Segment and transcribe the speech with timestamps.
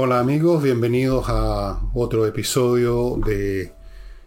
[0.00, 3.72] Hola amigos, bienvenidos a otro episodio de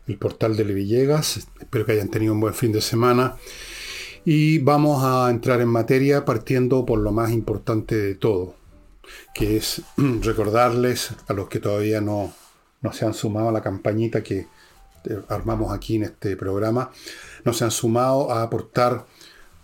[0.06, 1.48] el portal de Villegas.
[1.62, 3.38] Espero que hayan tenido un buen fin de semana.
[4.26, 8.54] Y vamos a entrar en materia partiendo por lo más importante de todo,
[9.34, 12.34] que es recordarles a los que todavía no,
[12.82, 14.40] no se han sumado a la campañita que
[15.06, 16.92] eh, armamos aquí en este programa,
[17.46, 19.06] no se han sumado a aportar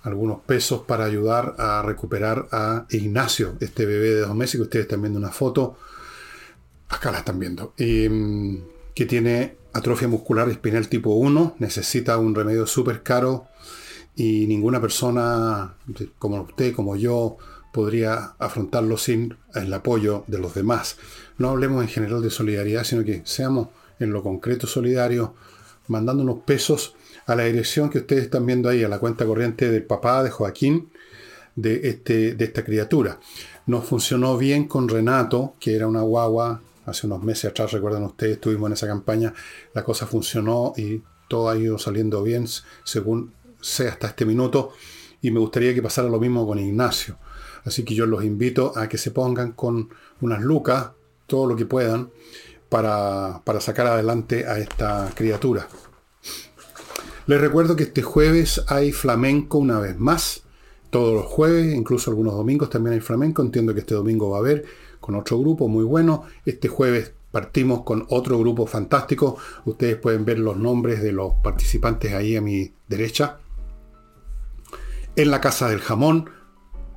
[0.04, 4.86] algunos pesos para ayudar a recuperar a Ignacio, este bebé de dos meses que ustedes
[4.86, 5.76] están viendo una foto
[6.90, 8.62] acá la están viendo, em,
[8.94, 13.48] que tiene atrofia muscular espinal tipo 1, necesita un remedio súper caro
[14.16, 15.76] y ninguna persona
[16.18, 17.38] como usted, como yo,
[17.72, 20.98] podría afrontarlo sin el apoyo de los demás.
[21.38, 23.68] No hablemos en general de solidaridad, sino que seamos
[24.00, 25.30] en lo concreto solidarios,
[25.88, 26.96] mandando unos pesos
[27.28, 30.32] a la dirección que ustedes están viendo ahí, a la cuenta corriente del papá de
[30.32, 30.90] Joaquín,
[31.56, 33.20] de, este, de esta criatura.
[33.68, 38.34] Nos funcionó bien con Renato, que era una guagua hace unos meses atrás, recuerdan ustedes,
[38.34, 39.34] estuvimos en esa campaña,
[39.74, 42.46] la cosa funcionó y todo ha ido saliendo bien
[42.84, 44.72] según sé hasta este minuto
[45.22, 47.18] y me gustaría que pasara lo mismo con Ignacio.
[47.66, 49.90] Así que yo los invito a que se pongan con
[50.22, 50.92] unas lucas,
[51.26, 52.10] todo lo que puedan,
[52.70, 55.68] para, para sacar adelante a esta criatura.
[57.26, 60.44] Les recuerdo que este jueves hay flamenco una vez más.
[60.90, 63.42] Todos los jueves, incluso algunos domingos también hay flamenco.
[63.42, 64.66] Entiendo que este domingo va a haber
[65.08, 66.26] con otro grupo muy bueno.
[66.46, 69.38] Este jueves partimos con otro grupo fantástico.
[69.64, 73.38] Ustedes pueden ver los nombres de los participantes ahí a mi derecha.
[75.16, 76.30] En la Casa del Jamón,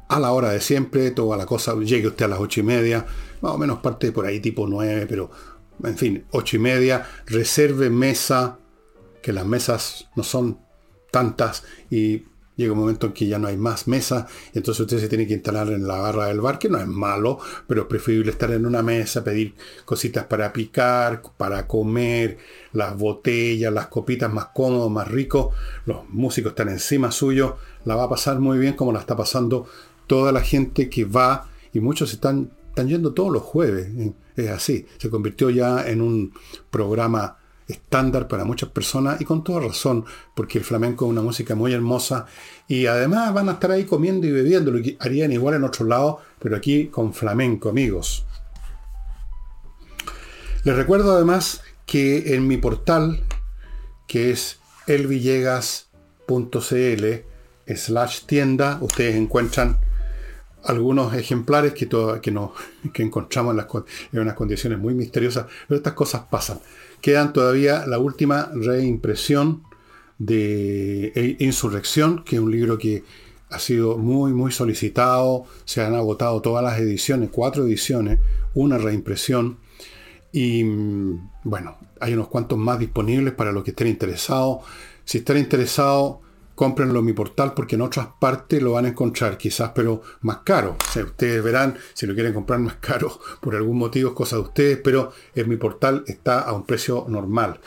[0.08, 3.06] a la hora de siempre, toda la cosa, llegue usted a las ocho y media,
[3.42, 5.30] más o menos parte por ahí tipo nueve, pero
[5.84, 8.58] en fin, ocho y media, reserve mesa,
[9.22, 10.58] que las mesas no son
[11.12, 12.24] tantas y
[12.60, 15.34] llega un momento en que ya no hay más mesa, entonces usted se tiene que
[15.34, 18.66] instalar en la barra del bar, que no es malo, pero es preferible estar en
[18.66, 22.38] una mesa, pedir cositas para picar, para comer,
[22.72, 25.54] las botellas, las copitas más cómodos, más ricos,
[25.86, 29.66] los músicos están encima suyo, la va a pasar muy bien como la está pasando
[30.06, 33.88] toda la gente que va, y muchos están, están yendo todos los jueves,
[34.36, 36.32] es así, se convirtió ya en un
[36.70, 37.39] programa
[37.70, 40.04] estándar para muchas personas y con toda razón,
[40.34, 42.26] porque el flamenco es una música muy hermosa
[42.68, 45.86] y además van a estar ahí comiendo y bebiendo, lo que harían igual en otro
[45.86, 48.26] lado, pero aquí con flamenco, amigos.
[50.64, 53.24] Les recuerdo además que en mi portal,
[54.06, 57.04] que es elvillegas.cl
[57.74, 59.80] slash tienda, ustedes encuentran
[60.64, 61.88] algunos ejemplares que,
[62.20, 62.52] que, no,
[62.92, 63.66] que encontramos en, las,
[64.12, 66.60] en unas condiciones muy misteriosas, pero estas cosas pasan.
[67.00, 69.62] Quedan todavía la última reimpresión
[70.18, 73.04] de e, Insurrección, que es un libro que
[73.48, 75.44] ha sido muy, muy solicitado.
[75.64, 78.20] Se han agotado todas las ediciones, cuatro ediciones,
[78.54, 79.58] una reimpresión.
[80.32, 84.58] Y mm, bueno, hay unos cuantos más disponibles para los que estén interesados.
[85.04, 86.18] Si están interesados,
[86.60, 90.40] cómprenlo en mi portal porque en otras partes lo van a encontrar quizás, pero más
[90.44, 90.76] caro.
[90.94, 94.78] ustedes verán si lo quieren comprar más caro por algún motivo, es cosa de ustedes,
[94.84, 97.60] pero en mi portal está a un precio normal.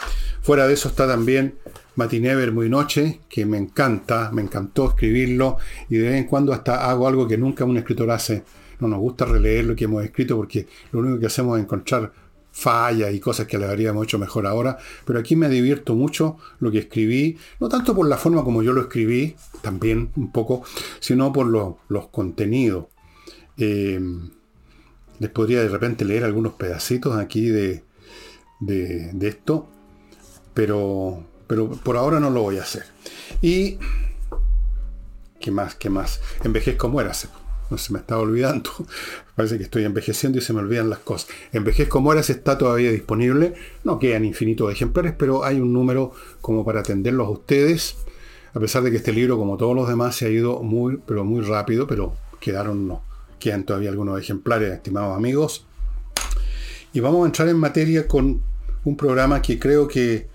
[0.44, 1.56] Fuera de eso está también
[1.96, 5.58] Matinever Muy Noche, que me encanta, me encantó escribirlo
[5.90, 8.44] y de vez en cuando hasta hago algo que nunca un escritor hace.
[8.80, 12.12] No nos gusta releer lo que hemos escrito porque lo único que hacemos es encontrar
[12.54, 16.72] fallas y cosas que le habríamos hecho mejor ahora, pero aquí me divierto mucho lo
[16.72, 20.64] que escribí, no tanto por la forma como yo lo escribí, también un poco,
[21.00, 22.86] sino por los contenidos.
[23.58, 24.00] Eh,
[25.20, 27.84] les podría de repente leer algunos pedacitos aquí de,
[28.60, 29.68] de, esto,
[30.54, 32.86] pero, pero por ahora no lo voy a hacer.
[33.42, 33.78] Y,
[35.40, 35.76] ¿qué más?
[35.76, 36.22] ¿Qué más?
[36.44, 37.30] Envejezco, muérase
[37.74, 38.72] no se me estaba olvidando.
[39.36, 41.30] Parece que estoy envejeciendo y se me olvidan las cosas.
[41.52, 43.56] Envejezco Mueras está todavía disponible.
[43.84, 46.12] No quedan infinitos ejemplares, pero hay un número
[46.42, 47.96] como para atenderlos a ustedes.
[48.54, 51.24] A pesar de que este libro, como todos los demás, se ha ido muy, pero
[51.24, 53.02] muy rápido, pero quedaron, no,
[53.40, 55.66] quedan todavía algunos ejemplares, estimados amigos.
[56.94, 58.44] Y vamos a entrar en materia con
[58.84, 60.28] un programa que creo que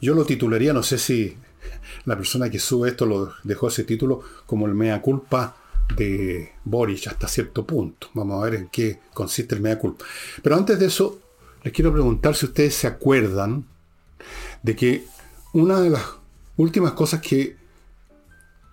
[0.00, 1.36] yo lo titularía, no sé si
[2.04, 5.56] la persona que sube esto lo dejó ese título, como el mea culpa
[5.96, 8.08] de Boris hasta cierto punto.
[8.14, 10.04] Vamos a ver en qué consiste el mea culpa.
[10.42, 11.20] Pero antes de eso,
[11.62, 13.66] les quiero preguntar si ustedes se acuerdan
[14.62, 15.04] de que
[15.52, 16.02] una de las
[16.56, 17.56] últimas cosas que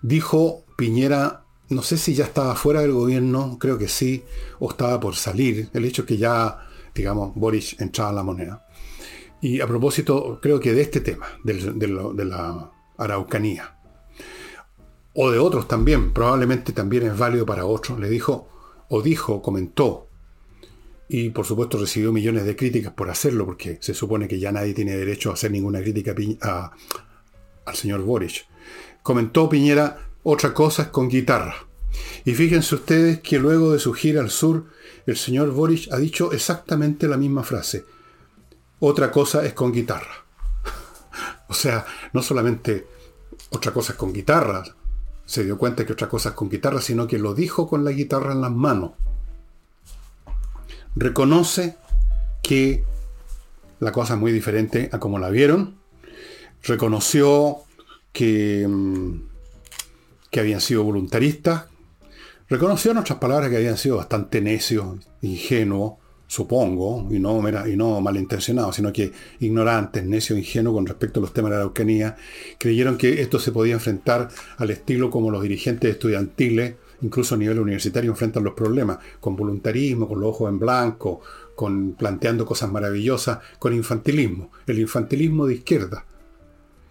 [0.02, 4.24] dijo Piñera, no sé si ya estaba fuera del gobierno, creo que sí,
[4.58, 8.66] o estaba por salir, el hecho que ya, digamos, Boris entraba en la moneda.
[9.40, 13.81] Y a propósito, creo que de este tema, de la Araucanía
[15.14, 18.48] o de otros también, probablemente también es válido para otros, le dijo,
[18.88, 20.08] o dijo, comentó,
[21.08, 24.72] y por supuesto recibió millones de críticas por hacerlo, porque se supone que ya nadie
[24.72, 26.14] tiene derecho a hacer ninguna crítica
[27.66, 28.46] al señor Boric.
[29.02, 31.54] Comentó Piñera, otra cosa es con guitarra.
[32.24, 34.66] Y fíjense ustedes que luego de su gira al sur,
[35.04, 37.84] el señor Boric ha dicho exactamente la misma frase.
[38.78, 40.24] Otra cosa es con guitarra.
[41.48, 42.86] o sea, no solamente
[43.50, 44.64] otra cosa es con guitarra,
[45.24, 47.92] se dio cuenta que otra cosa es con guitarra, sino que lo dijo con la
[47.92, 48.92] guitarra en las manos.
[50.94, 51.76] Reconoce
[52.42, 52.84] que
[53.80, 55.76] la cosa es muy diferente a como la vieron.
[56.62, 57.58] Reconoció
[58.12, 59.14] que, mm,
[60.30, 61.66] que habían sido voluntaristas,
[62.52, 65.94] Reconoció en otras palabras que habían sido bastante necios, ingenuos,
[66.32, 71.34] supongo, y no, y no malintencionados, sino que ignorantes, necios, ingenuos con respecto a los
[71.34, 72.16] temas de la Araucanía,
[72.56, 77.58] creyeron que esto se podía enfrentar al estilo como los dirigentes estudiantiles, incluso a nivel
[77.58, 81.20] universitario, enfrentan los problemas, con voluntarismo, con los ojos en blanco,
[81.54, 86.06] con planteando cosas maravillosas, con infantilismo, el infantilismo de izquierda.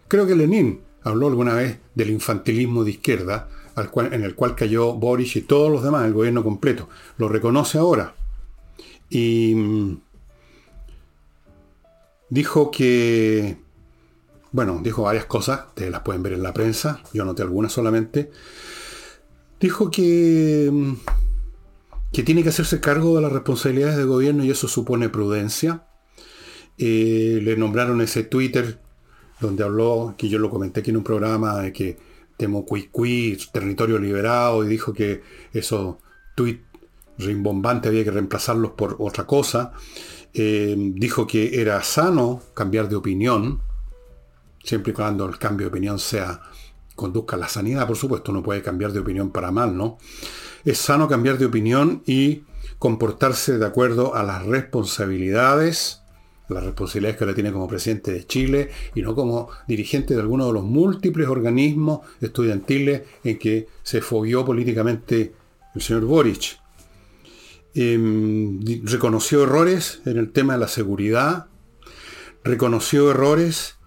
[0.08, 5.36] Creo que Lenin habló alguna vez del infantilismo de izquierda, en el cual cayó Boris
[5.36, 6.90] y todos los demás, el gobierno completo.
[7.18, 8.14] Lo reconoce ahora.
[9.12, 10.02] Y mm,
[12.30, 13.58] dijo que,
[14.52, 18.32] bueno, dijo varias cosas, ustedes las pueden ver en la prensa, yo noté algunas solamente.
[19.60, 20.94] Dijo que, mm,
[22.14, 25.84] que tiene que hacerse cargo de las responsabilidades del gobierno y eso supone prudencia.
[26.78, 28.80] Eh, le nombraron ese Twitter
[29.42, 31.98] donde habló, que yo lo comenté aquí en un programa, de que
[32.38, 35.22] Temocuicui, territorio liberado, y dijo que
[35.52, 35.98] esos
[36.36, 36.71] tweets
[37.24, 39.74] rimbombantes había que reemplazarlos por otra cosa.
[40.34, 43.62] Eh, dijo que era sano cambiar de opinión,
[44.64, 46.42] siempre y cuando el cambio de opinión sea
[46.96, 49.98] conduzca a la sanidad, por supuesto, uno puede cambiar de opinión para mal, ¿no?
[50.64, 52.44] Es sano cambiar de opinión y
[52.78, 56.02] comportarse de acuerdo a las responsabilidades
[56.54, 60.48] las responsabilidades que ahora tiene como presidente de Chile y no como dirigente de alguno
[60.48, 65.34] de los múltiples organismos estudiantiles en que se fogueó políticamente
[65.74, 66.61] el señor Boric.
[67.74, 71.48] Em, reconoció errores en el tema de la seguridad,
[72.44, 73.78] reconoció errores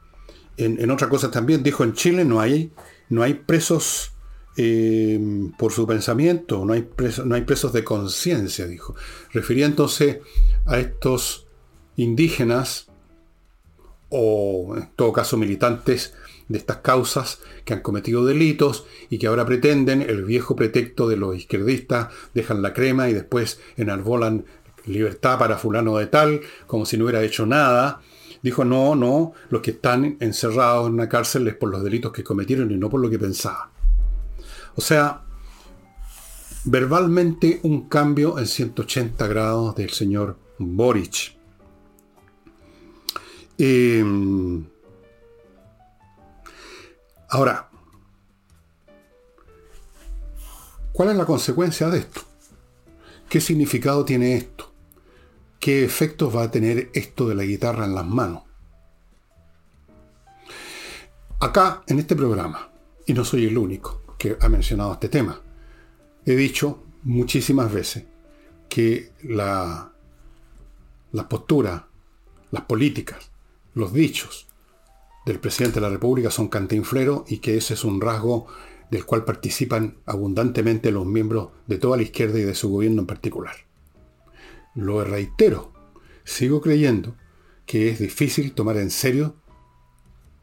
[0.57, 1.63] en, otras cosas también.
[1.63, 2.73] Dijo en Chile no hay,
[3.11, 4.13] no hay presos
[4.57, 6.89] em, por su pensamiento, no hay,
[7.25, 8.95] no hay presos de conciencia, dijo.
[9.33, 10.23] Refiriéndose
[10.67, 11.47] a estos
[11.97, 12.87] indígenas
[14.09, 16.15] o en todo caso militantes
[16.49, 21.17] de estas causas que han cometido delitos y que ahora pretenden el viejo pretexto de
[21.17, 24.45] los izquierdistas, dejan la crema y después enarbolan
[24.87, 28.01] libertad para fulano de tal, como si no hubiera hecho nada.
[28.43, 32.23] Dijo, no, no, los que están encerrados en una cárcel es por los delitos que
[32.23, 33.71] cometieron y no por lo que pensaban.
[34.77, 35.23] O sea,
[36.65, 41.35] verbalmente un cambio en 180 grados del señor Boric.
[43.57, 44.65] Em,
[47.35, 47.69] ahora,
[50.93, 52.21] ¿cuál es la consecuencia de esto?
[53.29, 54.73] ¿Qué significado tiene esto?
[55.59, 58.45] ¿Qué efectos va a tener esto de la guitarra en las manos?
[61.41, 62.71] Acá, en este programa,
[63.05, 65.41] y no soy el único que ha mencionado este tema,
[66.25, 68.05] he dicho muchísimas veces
[68.69, 69.93] que la,
[71.11, 71.89] la postura,
[72.53, 73.31] las políticas
[73.75, 74.47] los dichos
[75.27, 78.47] del presidente de la República son cantinflero y que ese es un rasgo
[78.91, 83.07] del cual participan abundantemente los miembros de toda la izquierda y de su gobierno en
[83.07, 83.57] particular.
[84.75, 85.73] Lo reitero,
[86.25, 87.17] sigo creyendo
[87.67, 89.37] que es difícil tomar en serio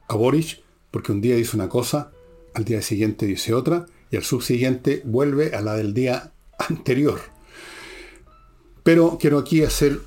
[0.08, 2.12] a Boric porque un día dice una cosa,
[2.54, 7.20] al día siguiente dice otra y al subsiguiente vuelve a la del día anterior.
[8.84, 10.02] Pero quiero aquí hacer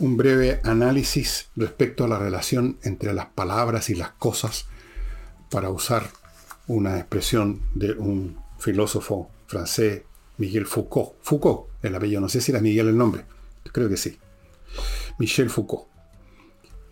[0.00, 4.66] un breve análisis respecto a la relación entre las palabras y las cosas,
[5.50, 6.10] para usar
[6.66, 10.02] una expresión de un filósofo francés,
[10.38, 11.12] Miguel Foucault.
[11.22, 13.26] Foucault, el apellido, no sé si era Miguel el nombre,
[13.72, 14.18] creo que sí.
[15.18, 15.86] Michel Foucault,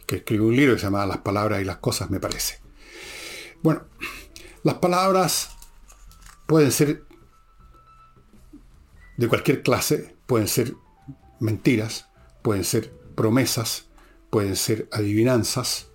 [0.06, 2.60] que escribió un libro que se llamaba Las palabras y las cosas, me parece.
[3.62, 3.84] Bueno,
[4.64, 5.56] las palabras
[6.46, 7.04] pueden ser
[9.16, 10.74] de cualquier clase, pueden ser
[11.40, 12.08] mentiras,
[12.42, 13.86] pueden ser promesas,
[14.30, 15.88] pueden ser adivinanzas,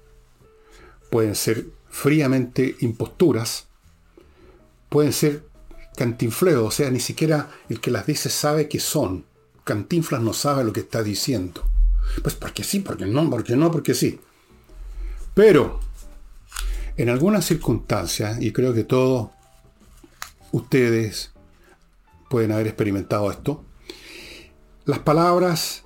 [1.09, 3.67] pueden ser fríamente imposturas,
[4.89, 5.45] pueden ser
[5.95, 9.23] cantinfleos, o sea, ni siquiera el que las dice sabe que son.
[9.63, 11.63] Cantinflas no sabe lo que está diciendo.
[12.21, 14.19] Pues porque sí, porque no, porque no, porque sí.
[15.33, 15.79] Pero,
[16.97, 19.29] en algunas circunstancias, y creo que todos
[20.51, 21.31] ustedes
[22.29, 23.63] pueden haber experimentado esto,
[24.83, 25.82] las palabras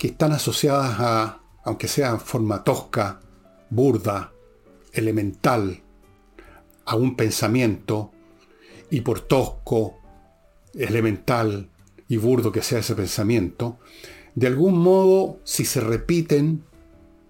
[0.00, 3.20] que están asociadas a, aunque sea en forma tosca,
[3.68, 4.32] burda,
[4.94, 5.82] elemental,
[6.86, 8.10] a un pensamiento,
[8.90, 9.98] y por tosco,
[10.72, 11.68] elemental
[12.08, 13.78] y burdo que sea ese pensamiento,
[14.34, 16.64] de algún modo, si se repiten,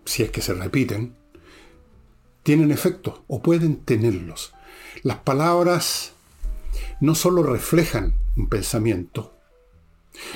[0.04, 1.16] si es que se repiten,
[2.44, 4.54] tienen efectos o pueden tenerlos.
[5.02, 6.12] Las palabras
[7.00, 9.34] no solo reflejan un pensamiento,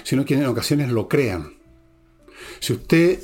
[0.03, 1.54] sino que en ocasiones lo crean.
[2.61, 3.21] Si usted...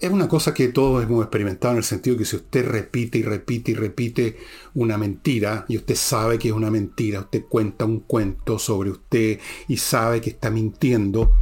[0.00, 3.22] Es una cosa que todos hemos experimentado en el sentido que si usted repite y
[3.22, 4.36] repite y repite
[4.74, 9.40] una mentira, y usted sabe que es una mentira, usted cuenta un cuento sobre usted
[9.68, 11.32] y sabe que está mintiendo,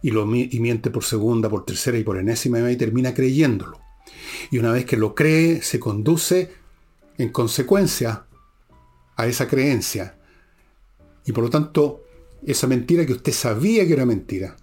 [0.00, 3.80] y, lo, y miente por segunda, por tercera y por enésima vez y termina creyéndolo.
[4.50, 6.52] Y una vez que lo cree, se conduce
[7.18, 8.26] en consecuencia
[9.16, 10.18] a esa creencia.
[11.24, 12.04] Y por lo tanto,
[12.46, 14.56] esa mentira que usted sabía que era mentira,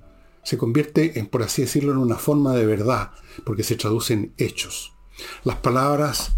[0.44, 3.12] se convierte en, por así decirlo, en una forma de verdad,
[3.46, 4.94] porque se traduce en hechos.
[5.44, 6.34] Las palabras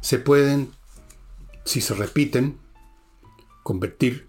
[0.00, 0.70] se pueden,
[1.64, 2.58] si se repiten,
[3.62, 4.28] convertir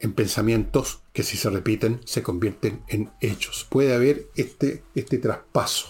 [0.00, 3.66] en pensamientos que si se repiten se convierten en hechos.
[3.68, 5.88] Puede haber este, este traspaso.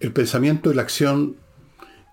[0.00, 1.36] El pensamiento y la acción,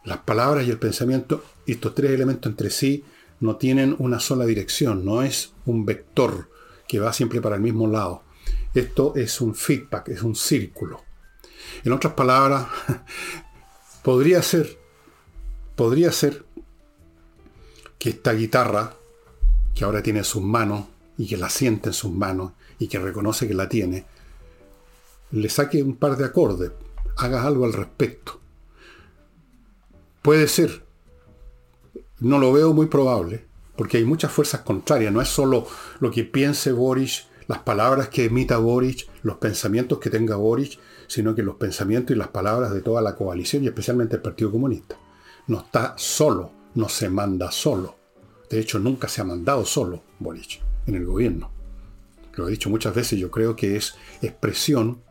[0.04, 3.04] las palabras y el pensamiento, estos tres elementos entre sí,
[3.40, 6.50] no tienen una sola dirección, no es un vector
[6.88, 8.25] que va siempre para el mismo lado.
[8.76, 11.02] Esto es un feedback, es un círculo.
[11.86, 12.68] En otras palabras,
[14.04, 14.78] podría ser,
[15.78, 16.46] podría ser
[17.98, 18.94] que esta guitarra,
[19.74, 23.48] que ahora tiene sus manos y que la siente en sus manos y que reconoce
[23.48, 24.06] que la tiene,
[25.32, 26.72] le saque un par de acordes,
[27.16, 28.42] hagas algo al respecto.
[30.22, 30.84] Puede ser,
[32.20, 33.46] no lo veo muy probable,
[33.78, 35.14] porque hay muchas fuerzas contrarias.
[35.14, 35.66] No es solo
[36.02, 41.36] lo que piense Boric, las palabras que emita Boric, los pensamientos que tenga Boric, sino
[41.36, 44.98] que los pensamientos y las palabras de toda la coalición y especialmente el Partido Comunista.
[45.48, 47.96] No está solo, no se manda solo.
[48.50, 51.52] De hecho, nunca se ha mandado solo Boric en el gobierno.
[52.34, 55.02] Lo he dicho muchas veces, yo creo que es expresión,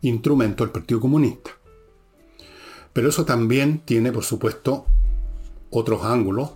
[0.00, 1.50] instrumento del Partido Comunista.
[2.92, 4.86] Pero eso también tiene, por supuesto,
[5.70, 6.52] otros ángulos.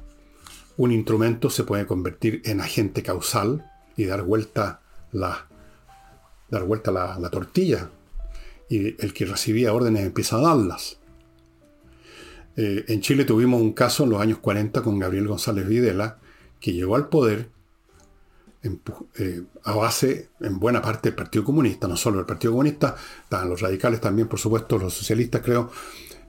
[0.76, 4.82] Un instrumento se puede convertir en agente causal y dar vuelta
[5.12, 5.46] la,
[6.50, 7.90] dar vuelta la, la tortilla.
[8.68, 10.98] Y el que recibía órdenes empieza a darlas.
[12.56, 16.18] Eh, en Chile tuvimos un caso en los años 40 con Gabriel González Videla,
[16.58, 17.50] que llegó al poder
[19.18, 23.48] eh, a base, en buena parte, del Partido Comunista, no solo el Partido Comunista, estaban
[23.48, 25.70] los radicales también, por supuesto, los socialistas creo,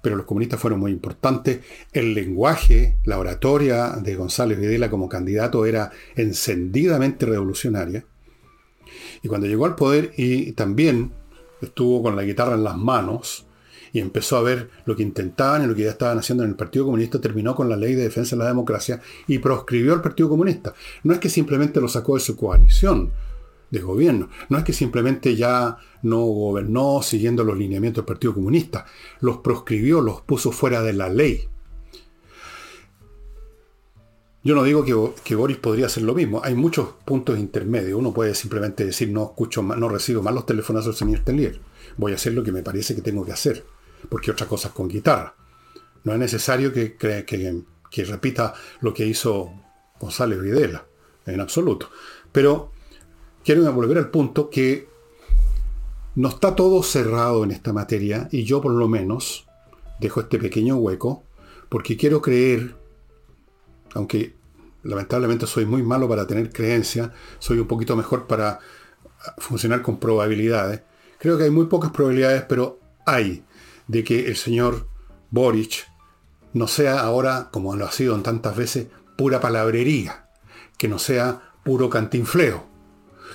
[0.01, 1.62] pero los comunistas fueron muy importantes.
[1.91, 8.05] El lenguaje, la oratoria de González Videla como candidato era encendidamente revolucionaria.
[9.22, 11.12] Y cuando llegó al poder y también
[11.62, 13.46] estuvo con la guitarra en las manos
[13.94, 16.56] y empezó a ver lo que intentaban y lo que ya estaban haciendo en el
[16.56, 20.30] Partido Comunista, terminó con la ley de defensa de la democracia y proscribió al Partido
[20.30, 20.74] Comunista.
[21.04, 23.12] No es que simplemente lo sacó de su coalición,
[23.72, 24.30] de gobierno.
[24.50, 28.86] No es que simplemente ya no gobernó siguiendo los lineamientos del Partido Comunista,
[29.22, 31.48] los proscribió, los puso fuera de la ley.
[34.48, 34.86] Yo no digo
[35.25, 36.39] que, Boris podría hacer lo mismo.
[36.42, 38.00] Hay muchos puntos intermedios.
[38.00, 41.60] Uno puede simplemente decir no escucho no recibo más los teléfonos del señor Telier.
[41.98, 43.66] Voy a hacer lo que me parece que tengo que hacer.
[44.08, 45.36] Porque otra cosa es con guitarra.
[46.06, 49.51] No es necesario que, que, que repita lo que hizo
[50.00, 50.86] González Videla.
[51.25, 51.89] En absoluto.
[52.32, 52.72] Pero
[53.44, 54.88] quiero volver al punto que
[56.16, 59.46] no está todo cerrado en esta materia y yo por lo menos
[60.00, 61.25] dejo este pequeño hueco
[61.68, 62.77] porque quiero creer,
[63.94, 64.37] aunque
[64.88, 68.60] lamentablemente soy muy malo para tener creencia, soy un poquito mejor para
[69.38, 70.82] funcionar con probabilidades.
[71.20, 73.44] Creo que hay muy pocas probabilidades, pero hay
[73.88, 74.88] de que el señor
[75.29, 75.88] Boric
[76.53, 80.29] no sea ahora, como lo ha sido en tantas veces, pura palabrería,
[80.77, 82.77] que no sea puro cantinfleo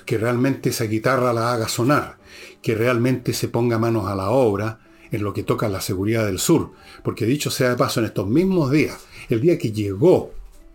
[0.05, 2.17] que realmente esa guitarra la haga sonar,
[2.61, 4.79] que realmente se ponga manos a la obra
[5.11, 6.71] en lo que toca la seguridad del sur.
[7.03, 8.97] Porque dicho sea de paso, en estos mismos días,
[9.29, 10.31] el día que llegó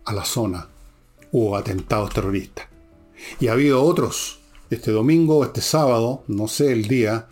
[0.09, 0.67] a la zona,
[1.31, 2.65] hubo atentados terroristas.
[3.39, 4.39] Y ha habido otros,
[4.71, 7.27] este domingo, este sábado, no sé el día,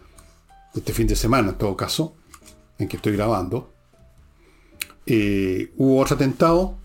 [0.76, 2.16] este fin de semana en todo caso,
[2.78, 3.74] en que estoy grabando,
[5.08, 6.76] eh, hubo otro atentado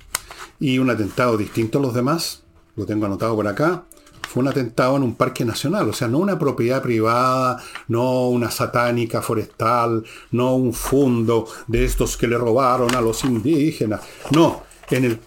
[0.59, 2.43] y un atentado distinto a los demás,
[2.77, 3.85] lo tengo anotado por acá,
[4.27, 8.51] fue un atentado en un parque nacional, o sea, no una propiedad privada, no una
[8.51, 15.05] satánica forestal, no un fondo de estos que le robaron a los indígenas, no, en
[15.05, 15.21] el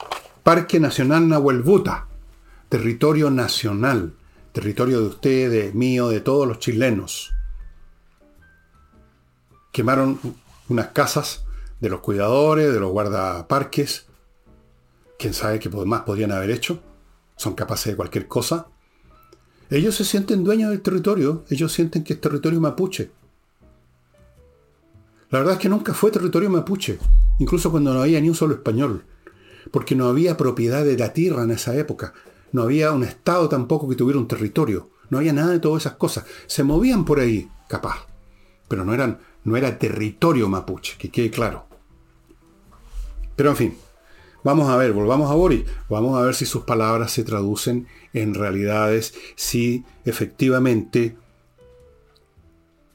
[0.46, 2.06] Parque Nacional Nahuelbuta,
[2.70, 4.14] territorio nacional,
[4.52, 7.34] territorio de ustedes, mío, de todos los chilenos.
[9.72, 10.20] Quemaron
[10.70, 11.46] unas casas
[11.80, 14.06] de los cuidadores, de los guardaparques.
[15.18, 16.80] ¿Quién sabe qué más podrían haber hecho?
[17.36, 18.68] Son capaces de cualquier cosa.
[19.72, 23.10] Ellos se sienten dueños del territorio, ellos sienten que es territorio mapuche.
[25.32, 27.00] La verdad es que nunca fue territorio mapuche,
[27.40, 29.06] incluso cuando no había ni un solo español,
[29.72, 32.14] porque no había propiedad de la tierra en esa época,
[32.52, 35.98] no había un estado tampoco que tuviera un territorio, no había nada de todas esas
[35.98, 36.26] cosas.
[36.48, 38.08] Se movían por ahí, capaz,
[38.68, 41.66] pero no, eran, no era territorio mapuche, que quede claro.
[43.36, 43.78] Pero en fin,
[44.46, 45.66] Vamos a ver, volvamos a Boris.
[45.90, 51.18] Vamos a ver si sus palabras se traducen en realidades, si efectivamente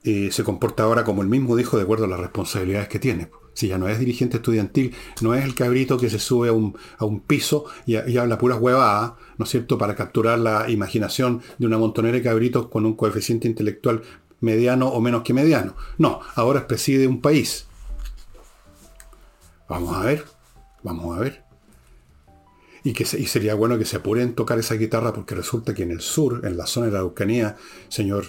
[0.04, 3.30] eh, se comporta ahora como el mismo dijo de acuerdo a las responsabilidades que tiene.
[3.60, 7.20] Si ya no es dirigente estudiantil, no es el cabrito que se sube a un,
[7.20, 12.16] piso y, habla puras huevadas, ¿no es cierto?, para capturar la imaginación de una montonera
[12.16, 14.00] de cabritos con un coeficiente intelectual
[14.40, 15.76] mediano o menos que mediano.
[15.98, 17.66] No, ahora preside un país.
[19.68, 20.24] Vamos a ver.
[20.82, 21.44] Vamos a ver.
[22.82, 26.00] Y, que sería bueno que se apuren tocar esa guitarra porque resulta que en el
[26.00, 27.58] sur, en la zona de la Araucanía,
[27.90, 28.24] señor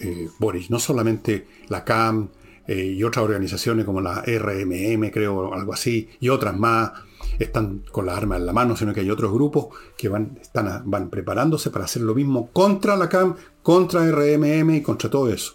[0.00, 2.28] eh, Boris, no solamente la CAM
[2.66, 6.92] eh, y otras organizaciones como la RMM, creo, algo así, y otras más,
[7.38, 10.82] están con las armas en la mano, sino que hay otros grupos que van, están,
[10.84, 15.54] van preparándose para hacer lo mismo contra la CAM, contra RMM y contra todo eso.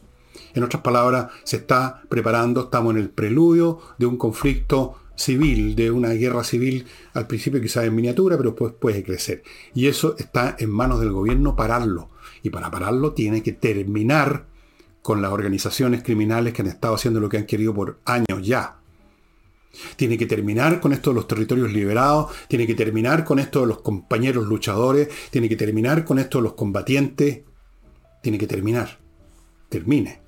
[0.53, 5.91] En otras palabras, se está preparando, estamos en el preludio de un conflicto civil, de
[5.91, 9.43] una guerra civil, al principio quizás en miniatura, pero después puede crecer.
[9.73, 12.09] Y eso está en manos del gobierno pararlo.
[12.43, 14.45] Y para pararlo tiene que terminar
[15.05, 18.77] con las organizaciones criminales que han estado haciendo lo que han querido por años ya.
[19.97, 23.67] Tiene que terminar con esto de los territorios liberados, tiene que terminar con esto de
[23.67, 27.41] los compañeros luchadores, tiene que terminar con esto de los combatientes,
[28.23, 28.97] tiene que terminar.
[29.69, 30.25] Termine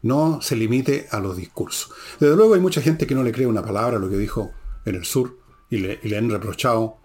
[0.00, 1.92] no se limite a los discursos.
[2.18, 4.52] Desde luego hay mucha gente que no le cree una palabra a lo que dijo
[4.86, 5.38] en el sur
[5.68, 6.96] y le, han reprochado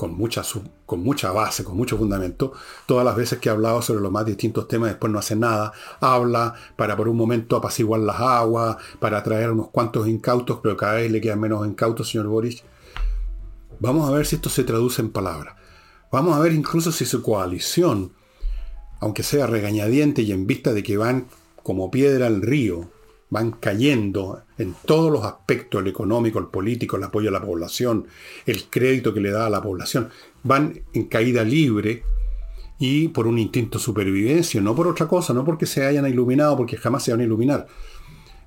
[0.00, 0.40] con mucha,
[0.86, 2.54] con mucha base, con mucho fundamento,
[2.86, 5.74] todas las veces que ha hablado sobre los más distintos temas, después no hace nada,
[6.00, 10.94] habla para por un momento apaciguar las aguas, para atraer unos cuantos incautos, pero cada
[10.94, 12.64] vez le quedan menos incautos, señor Boris.
[13.78, 15.56] Vamos a ver si esto se traduce en palabras.
[16.10, 18.14] Vamos a ver incluso si su coalición,
[19.00, 21.26] aunque sea regañadiente y en vista de que van
[21.62, 22.90] como piedra al río,
[23.30, 28.06] van cayendo en todos los aspectos, el económico, el político, el apoyo a la población,
[28.44, 30.10] el crédito que le da a la población,
[30.42, 32.02] van en caída libre
[32.78, 36.56] y por un instinto de supervivencia, no por otra cosa, no porque se hayan iluminado,
[36.56, 37.66] porque jamás se van a iluminar.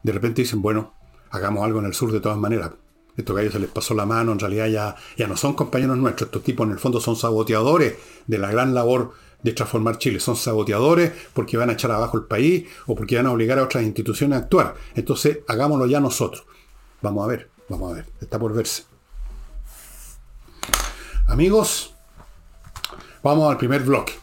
[0.04, 0.94] De repente dicen, bueno,
[1.32, 2.72] hagamos algo en el sur de todas maneras.
[3.16, 6.28] Estos gallos se les pasó la mano, en realidad ya, ya no son compañeros nuestros,
[6.28, 10.20] estos tipos en el fondo son saboteadores de la gran labor de transformar Chile.
[10.20, 13.64] Son saboteadores porque van a echar abajo el país o porque van a obligar a
[13.64, 14.76] otras instituciones a actuar.
[14.96, 16.46] Entonces, hagámoslo ya nosotros.
[17.02, 18.06] Vamos a ver, vamos a ver.
[18.22, 18.84] Está por verse.
[21.28, 21.94] Amigos,
[23.22, 24.14] vamos al primer bloque.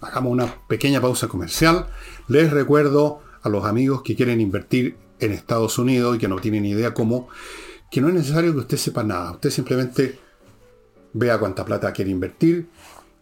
[0.00, 1.86] Hagamos una pequeña pausa comercial.
[2.28, 6.64] Les recuerdo a los amigos que quieren invertir en Estados Unidos y que no tienen
[6.64, 7.28] idea cómo,
[7.90, 9.32] que no es necesario que usted sepa nada.
[9.32, 10.18] Usted simplemente
[11.12, 12.68] vea cuánta plata quiere invertir,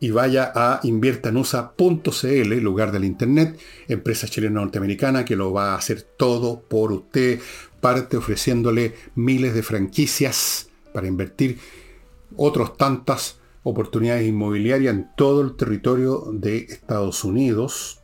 [0.00, 3.58] y vaya a inviertanusa.cl, lugar del Internet,
[3.88, 7.40] empresa chilena norteamericana que lo va a hacer todo por usted,
[7.80, 11.58] parte ofreciéndole miles de franquicias para invertir
[12.36, 18.00] otras tantas oportunidades inmobiliarias en todo el territorio de Estados Unidos.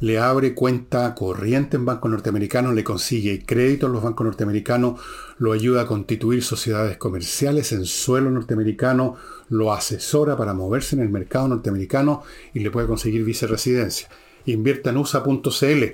[0.00, 5.00] Le abre cuenta corriente en bancos norteamericanos, le consigue crédito en los bancos norteamericanos,
[5.38, 9.16] lo ayuda a constituir sociedades comerciales en suelo norteamericano,
[9.54, 14.08] lo asesora para moverse en el mercado norteamericano y le puede conseguir viceresidencia.
[14.46, 15.84] Invierta en USA.cl.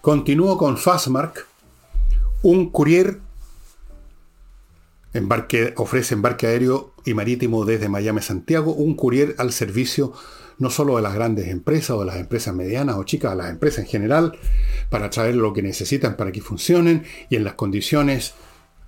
[0.00, 1.46] Continúo con Fastmark,
[2.42, 3.20] un courier
[5.76, 10.12] ofrece embarque aéreo y marítimo desde Miami a Santiago, un courier al servicio
[10.58, 13.50] no solo de las grandes empresas o de las empresas medianas o chicas, a las
[13.50, 14.38] empresas en general,
[14.90, 18.34] para traer lo que necesitan para que funcionen y en las condiciones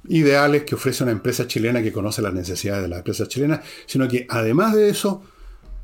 [0.09, 4.09] ideales que ofrece una empresa chilena que conoce las necesidades de las empresas chilenas, sino
[4.09, 5.23] que además de eso,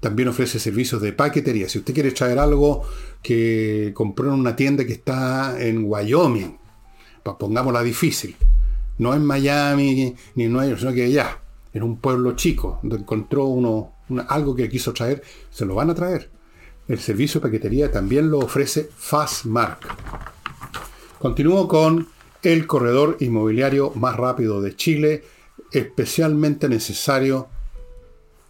[0.03, 1.69] también ofrece servicios de paquetería.
[1.69, 2.83] Si usted quiere traer algo
[3.23, 6.59] que compró en una tienda que está en Wyoming,
[7.23, 8.35] pongámosla difícil,
[8.99, 11.39] no en Miami ni en Nueva York, sino que allá,
[11.73, 13.95] en un pueblo chico, donde encontró uno,
[14.29, 16.31] algo que quiso traer, se lo van a traer.
[16.89, 19.87] El servicio de paquetería también lo ofrece Fastmark.
[21.21, 22.09] Continúo con
[22.43, 25.25] el corredor inmobiliario más rápido de Chile,
[25.71, 27.49] especialmente necesario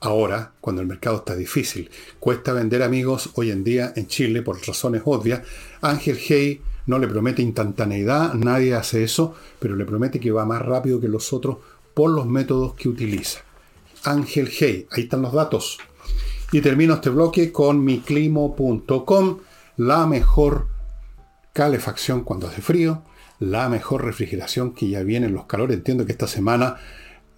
[0.00, 1.90] ahora, cuando el mercado está difícil.
[2.18, 5.42] Cuesta vender amigos hoy en día en Chile por razones obvias.
[5.81, 10.62] Ángel Hey no le promete instantaneidad, nadie hace eso, pero le promete que va más
[10.62, 11.59] rápido que los otros
[11.94, 13.40] por los métodos que utiliza.
[14.05, 15.78] Ángel Hey, ahí están los datos.
[16.50, 19.38] Y termino este bloque con miclimo.com,
[19.76, 20.66] la mejor
[21.52, 23.05] calefacción cuando hace frío,
[23.42, 25.76] la mejor refrigeración que ya vienen los calores.
[25.76, 26.76] Entiendo que esta semana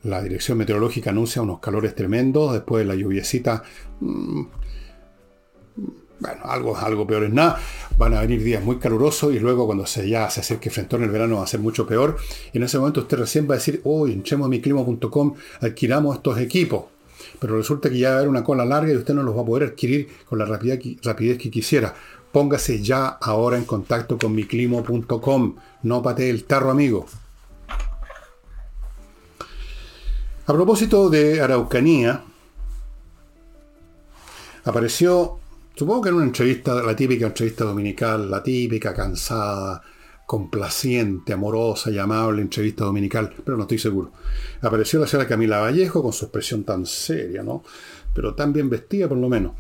[0.02, 3.62] la dirección meteorológica anuncia unos calores tremendos, después de la lluviecita,
[4.00, 4.42] mm,
[6.20, 7.58] bueno, algo, algo peor es nada.
[7.96, 11.04] Van a venir días muy calurosos y luego cuando se, ya se acerque frente en
[11.04, 12.18] el verano va a ser mucho peor.
[12.52, 16.38] Y en ese momento usted recién va a decir, uy, entremos a miclima.com, adquiramos estos
[16.38, 16.84] equipos.
[17.38, 19.42] Pero resulta que ya va a haber una cola larga y usted no los va
[19.42, 21.94] a poder adquirir con la rapidez, que quisiera.
[22.32, 25.56] Póngase ya ahora en contacto con miclimo.com.
[25.82, 27.06] No patee el tarro, amigo.
[30.46, 32.22] A propósito de Araucanía,
[34.64, 35.38] apareció,
[35.74, 39.82] supongo que en una entrevista, la típica entrevista dominical, la típica, cansada,
[40.26, 44.12] complaciente, amorosa y amable entrevista dominical, pero no estoy seguro.
[44.62, 47.62] Apareció la señora Camila Vallejo con su expresión tan seria, ¿no?
[48.14, 49.52] Pero tan bien vestida por lo menos,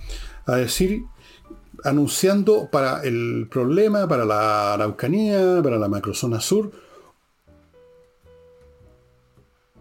[0.46, 1.04] a decir,
[1.84, 6.72] anunciando para el problema, para la Araucanía, para la macrozona sur,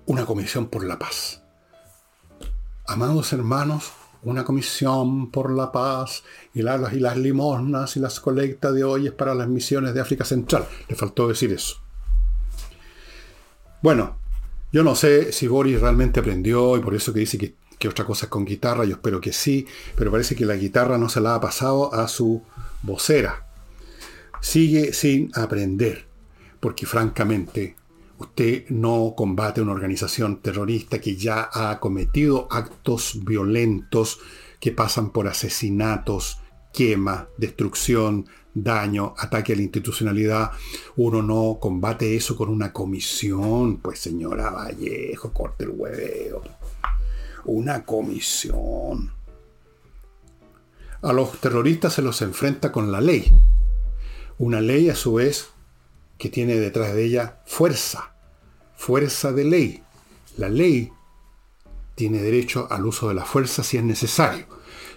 [0.06, 1.42] una comisión por la paz.
[2.86, 9.08] Amados hermanos, una comisión por la paz y las, limosnas y las colectas de hoy
[9.08, 10.66] es para las misiones de África Central.
[10.88, 11.78] Le faltó decir eso.
[13.82, 14.18] Bueno,
[14.72, 18.06] yo no sé si Boris realmente aprendió y por eso que dice que, que otra
[18.06, 21.20] cosa es con guitarra, yo espero que sí, pero parece que la guitarra no se
[21.20, 22.42] la ha pasado a su
[22.82, 23.48] vocera.
[24.40, 26.06] Sigue sin aprender,
[26.60, 27.76] porque francamente
[28.24, 34.22] Usted no combate una organización terrorista que ya ha cometido actos violentos
[34.62, 36.38] que pasan por asesinatos,
[36.72, 40.52] quema, destrucción, daño, ataque a la institucionalidad.
[40.96, 43.82] Uno no combate eso con una comisión.
[43.82, 46.44] Pues señora Vallejo, corte el hueveo.
[47.44, 49.12] Una comisión.
[51.02, 53.34] A los terroristas se los enfrenta con la ley.
[54.38, 55.50] Una ley a su vez
[56.18, 58.13] que tiene detrás de ella fuerza,
[58.86, 59.82] fuerza de ley.
[60.36, 60.92] La ley
[61.96, 64.46] tiene derecho al uso de la fuerza si es necesario.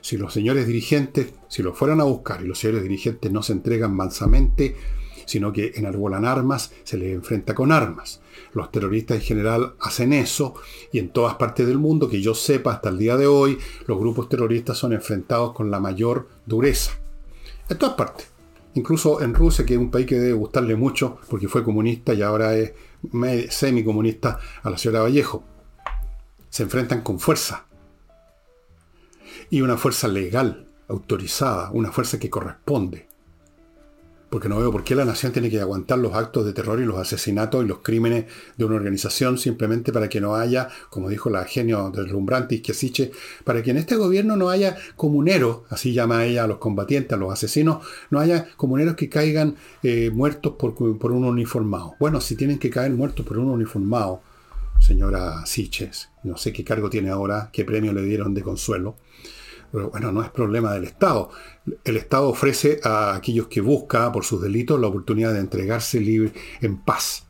[0.01, 3.53] Si los señores dirigentes, si lo fueran a buscar y los señores dirigentes no se
[3.53, 4.75] entregan mansamente,
[5.25, 8.21] sino que enarbolan armas, se les enfrenta con armas.
[8.55, 10.55] Los terroristas en general hacen eso
[10.91, 14.01] y en todas partes del mundo, que yo sepa hasta el día de hoy, los
[14.01, 16.91] grupos terroristas son enfrentados con la mayor dureza.
[17.69, 18.27] En todas partes.
[18.75, 22.21] Incluso en Rusia, que es un país que debe gustarle mucho, porque fue comunista y
[22.21, 22.73] ahora es
[23.51, 25.45] semi-comunista a la señora Vallejo.
[26.49, 27.67] Se enfrentan con fuerza.
[29.51, 33.06] Y una fuerza legal, autorizada, una fuerza que corresponde
[34.37, 36.85] porque no veo por qué la nación tiene que aguantar los actos de terror y
[36.85, 38.27] los asesinatos y los crímenes
[38.59, 43.13] de una organización simplemente para que no haya, como dijo la genio deslumbrante Isquiasiche,
[43.45, 47.17] para que en este gobierno no haya comuneros, así llama ella a los combatientes, a
[47.17, 51.95] los asesinos, no haya comuneros que caigan eh, muertos por, por un uniformado.
[51.99, 54.21] Bueno, si tienen que caer muertos por un uniformado,
[54.81, 58.97] señora Siches, no sé qué cargo tiene ahora, qué premio le dieron de consuelo,
[59.73, 61.31] pero bueno, no es problema del Estado.
[61.85, 66.33] El Estado ofrece a aquellos que buscan por sus delitos la oportunidad de entregarse libre
[66.61, 67.25] en paz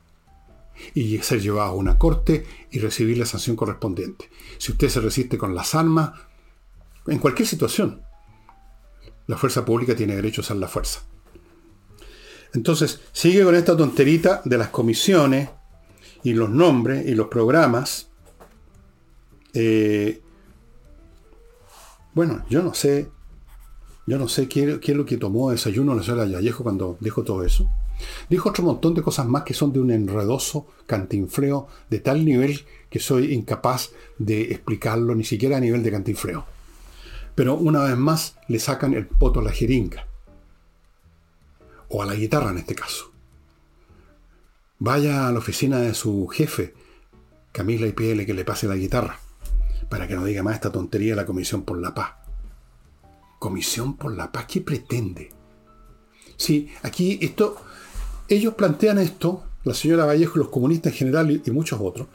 [0.94, 4.30] y ser llevado a una corte y recibir la sanción correspondiente.
[4.58, 6.12] Si usted se resiste con las armas,
[7.06, 8.02] en cualquier situación,
[9.26, 11.02] la fuerza pública tiene derecho a usar la fuerza.
[12.54, 15.50] Entonces, sigue con esta tonterita de las comisiones
[16.22, 18.08] y los nombres y los programas.
[19.52, 20.22] Eh,
[22.16, 23.10] bueno, yo no sé,
[24.06, 27.44] yo no sé qué, es lo que tomó desayuno la señora Vallejo cuando dijo todo
[27.44, 27.68] eso.
[28.30, 32.64] Dijo otro montón de cosas más que son de un enredoso cantinfleo de tal nivel
[32.88, 36.46] que soy incapaz de explicarlo ni siquiera a nivel de cantinfleo.
[37.34, 40.06] Pero una vez más le sacan el poto a la jeringa.
[41.90, 43.12] O a la guitarra en este caso.
[44.78, 46.72] Vaya a la oficina de su jefe,
[47.52, 49.20] Camila y pídele que le pase la guitarra
[49.88, 52.14] para que no diga más esta tontería de la Comisión por la Paz.
[53.38, 55.30] Comisión por la Paz, ¿qué pretende?
[56.36, 57.56] Sí, aquí esto,
[58.28, 62.08] ellos plantean esto, la señora Vallejo, los comunistas en general y, muchos otros,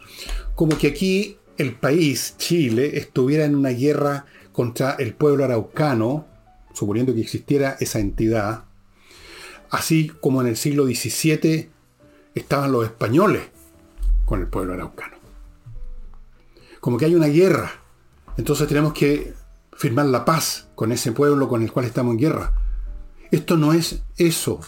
[0.55, 6.25] como que aquí el país, Chile, estuviera en una guerra contra el pueblo araucano,
[6.73, 8.65] suponiendo que existiera esa entidad,
[9.69, 11.69] así como en el siglo XVII
[12.35, 13.43] estaban los españoles
[14.25, 15.20] con el pueblo araucano
[16.81, 17.71] como que hay una guerra
[18.35, 19.33] Entonces tenemos que
[19.73, 22.53] firmar la paz con ese pueblo con el cual estamos en guerra.
[23.31, 24.59] Esto no es eso.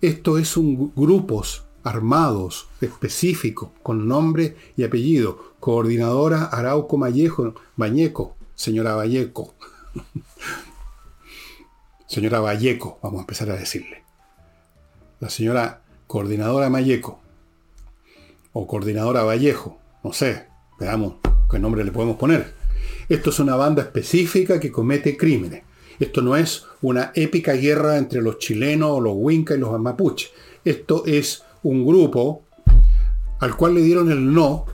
[0.00, 5.54] Esto es un grupos armados específicos con nombre y apellido.
[5.60, 9.54] Coordinadora Arauco Vallejo, Bañeco, señora Valleco.
[12.06, 14.04] señora Valleco, vamos a empezar a decirle.
[15.20, 17.20] La señora coordinadora Mayeco
[18.52, 21.16] o coordinadora Vallejo, no sé, veamos
[21.50, 22.54] qué nombre le podemos poner.
[23.08, 25.62] Esto es una banda específica que comete crímenes.
[25.98, 30.30] Esto no es una épica guerra entre los chilenos, los huincas y los mapuches.
[30.64, 32.42] Esto es un grupo
[33.40, 34.66] al cual le dieron el no,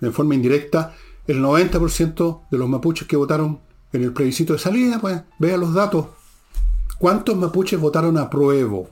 [0.00, 0.94] en forma indirecta,
[1.26, 3.60] el 90% de los mapuches que votaron
[3.92, 6.06] en el plebiscito de salida, pues vea los datos.
[6.98, 8.82] ¿Cuántos mapuches votaron a prueba?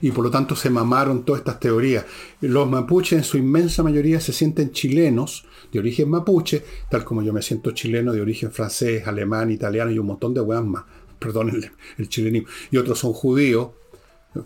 [0.00, 2.04] Y por lo tanto se mamaron todas estas teorías.
[2.40, 7.32] Los mapuches en su inmensa mayoría se sienten chilenos de origen mapuche, tal como yo
[7.32, 10.84] me siento chileno de origen francés, alemán, italiano y un montón de weas más.
[11.18, 12.48] Perdón el, el chilenismo.
[12.70, 13.70] Y otros son judíos,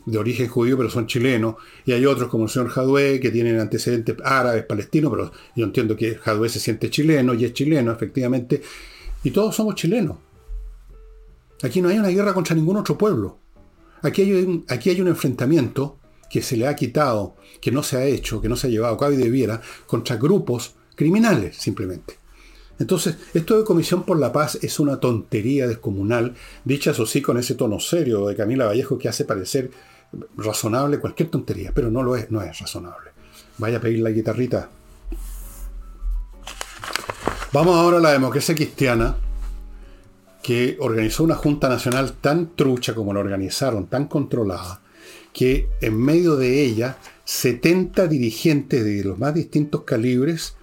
[0.07, 3.59] de origen judío, pero son chilenos, y hay otros como el señor Jadwe, que tienen
[3.59, 8.63] antecedentes árabes, palestinos, pero yo entiendo que Jadwe se siente chileno y es chileno, efectivamente,
[9.25, 10.17] y todos somos chilenos.
[11.63, 13.39] Aquí no hay una guerra contra ningún otro pueblo.
[14.03, 15.99] Aquí hay un, aquí hay un enfrentamiento
[16.31, 18.95] que se le ha quitado, que no se ha hecho, que no se ha llevado
[18.95, 22.19] a cabo y debiera, contra grupos criminales, simplemente.
[22.79, 26.35] Entonces, esto de Comisión por la Paz es una tontería descomunal,
[26.65, 29.71] dicha eso sí con ese tono serio de Camila Vallejo que hace parecer
[30.37, 33.11] razonable cualquier tontería, pero no lo es, no es razonable.
[33.59, 34.69] Vaya a pedir la guitarrita.
[37.53, 39.17] Vamos ahora a la democracia cristiana,
[40.43, 44.81] que organizó una Junta Nacional tan trucha como la organizaron, tan controlada,
[45.33, 50.57] que en medio de ella 70 dirigentes de los más distintos calibres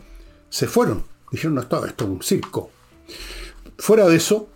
[0.49, 2.71] se fueron Dijeron, no, esto, esto es un circo.
[3.77, 4.49] Fuera de eso,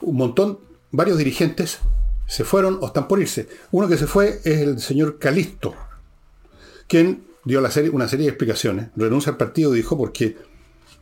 [0.00, 0.58] un montón,
[0.90, 1.80] varios dirigentes
[2.26, 3.48] se fueron o están por irse.
[3.70, 5.74] Uno que se fue es el señor Calisto,
[6.86, 8.88] quien dio la serie, una serie de explicaciones.
[8.96, 10.36] Renuncia al partido, dijo, porque,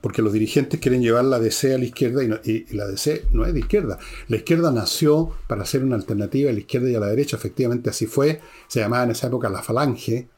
[0.05, 3.55] porque los dirigentes quieren llevar la DC a la izquierda y, la DC no es
[3.55, 3.99] de izquierda.
[4.29, 7.39] La izquierda nació para ser una alternativa a la izquierda y a la derecha.
[7.39, 8.39] Efectivamente, así fue.
[8.69, 10.29] Se llamaba en esa época la Falange.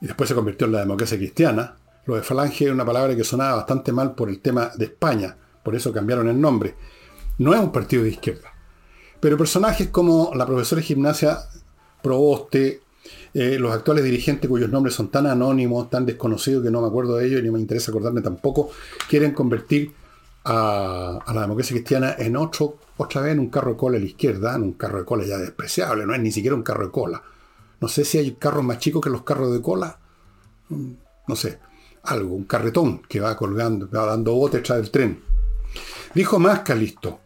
[0.00, 1.76] Y después se convirtió en la democracia cristiana.
[2.06, 5.36] Lo de falange es una palabra que sonaba bastante mal por el tema de España,
[5.62, 6.76] por eso cambiaron el nombre.
[7.36, 8.54] No es un partido de izquierda.
[9.20, 11.40] Pero personajes como la profesora de gimnasia
[12.02, 12.80] Proboste,
[13.34, 17.16] eh, los actuales dirigentes cuyos nombres son tan anónimos, tan desconocidos que no me acuerdo
[17.16, 18.70] de ellos y ni me interesa acordarme tampoco,
[19.08, 19.92] quieren convertir
[20.44, 24.06] a, la democracia cristiana en otro, otra vez en un carro de cola a la
[24.06, 26.92] izquierda, en un carro de cola ya despreciable, no es ni siquiera un carro de
[26.92, 27.22] cola.
[27.80, 29.98] No sé si hay carros más chicos que los carros de cola.
[30.68, 30.92] Mm,
[31.28, 31.58] no sé
[32.08, 35.20] algo, un carretón que va colgando, va dando bote tras del tren.
[36.14, 37.20] Dijo más Calisto.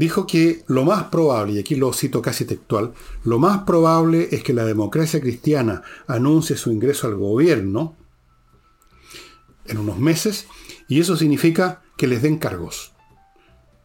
[0.00, 4.42] Dijo que lo más probable, y aquí lo cito casi textual, lo más probable es
[4.42, 7.98] que la democracia cristiana anuncie su ingreso al gobierno
[9.66, 10.46] en unos meses,
[10.88, 12.94] y eso significa que les den cargos.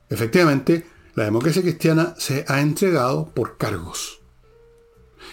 [0.10, 4.22] Efectivamente, la democracia cristiana se ha entregado por cargos.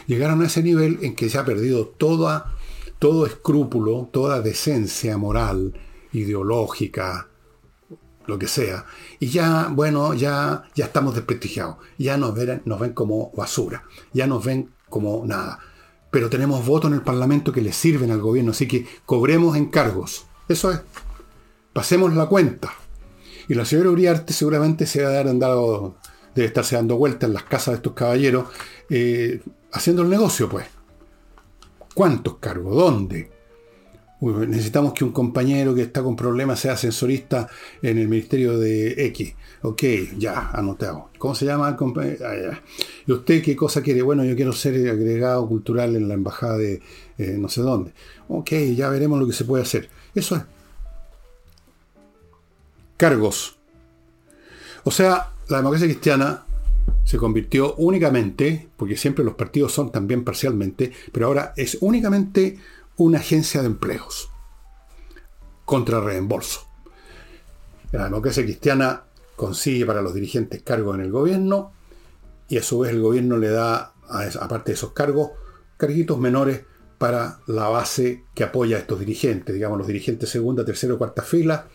[0.09, 2.57] Llegaron a ese nivel en que se ha perdido toda
[2.99, 5.75] todo escrúpulo, toda decencia moral,
[6.12, 7.29] ideológica,
[8.33, 8.87] lo que sea.
[9.21, 11.77] Y ya, bueno, ya, ya estamos desprestigiados.
[11.99, 13.85] Ya nos ven, nos ven como basura.
[14.12, 15.59] Ya nos ven como nada.
[16.11, 20.27] Pero tenemos votos en el Parlamento que le sirven al gobierno, así que cobremos encargos.
[20.49, 20.81] Eso es.
[21.73, 22.73] Pasemos la cuenta.
[23.49, 25.97] Y la señora Uriarte seguramente se va a dar andado,
[26.35, 28.47] debe estarse dando vueltas en las casas de estos caballeros,
[28.90, 29.42] eh,
[29.73, 30.66] haciendo el negocio, pues.
[31.95, 32.75] ¿Cuántos cargos?
[32.77, 33.31] ¿Dónde?
[34.22, 37.48] Necesitamos que un compañero que está con problemas sea ascensorista
[37.82, 39.35] en el Ministerio de X.
[39.62, 39.82] Ok,
[40.16, 41.11] ya, anotado.
[41.18, 42.24] ¿Cómo se llama el compañero?
[42.26, 42.61] Ah,
[43.06, 44.02] ¿Y usted qué cosa quiere?
[44.02, 46.80] Bueno, yo quiero ser agregado cultural en la embajada de
[47.18, 47.92] eh, no sé dónde.
[48.28, 49.88] Ok, ya veremos lo que se puede hacer.
[50.14, 50.42] Eso es.
[52.96, 53.56] Cargos.
[54.85, 56.44] O sea, la democracia cristiana
[57.04, 62.58] se convirtió únicamente, porque siempre los partidos son también parcialmente, pero ahora es únicamente
[62.96, 64.31] una agencia de empleos
[65.64, 66.66] contra reembolso.
[67.92, 69.05] La democracia cristiana
[69.37, 71.72] consigue para los dirigentes cargos en el gobierno
[72.48, 73.94] y a su vez el gobierno le da,
[74.40, 75.31] aparte de esos cargos,
[75.76, 76.64] carguitos menores
[76.98, 81.22] para la base que apoya a estos dirigentes, digamos, los dirigentes segunda, tercera o cuarta
[81.22, 81.68] fila,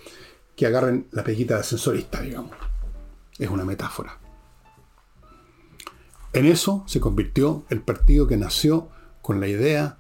[0.56, 2.52] que agarren la peguita de ascensorista, digamos.
[3.38, 4.18] Es una metáfora.
[6.34, 8.90] En eso se convirtió el partido que nació
[9.22, 9.98] con la idea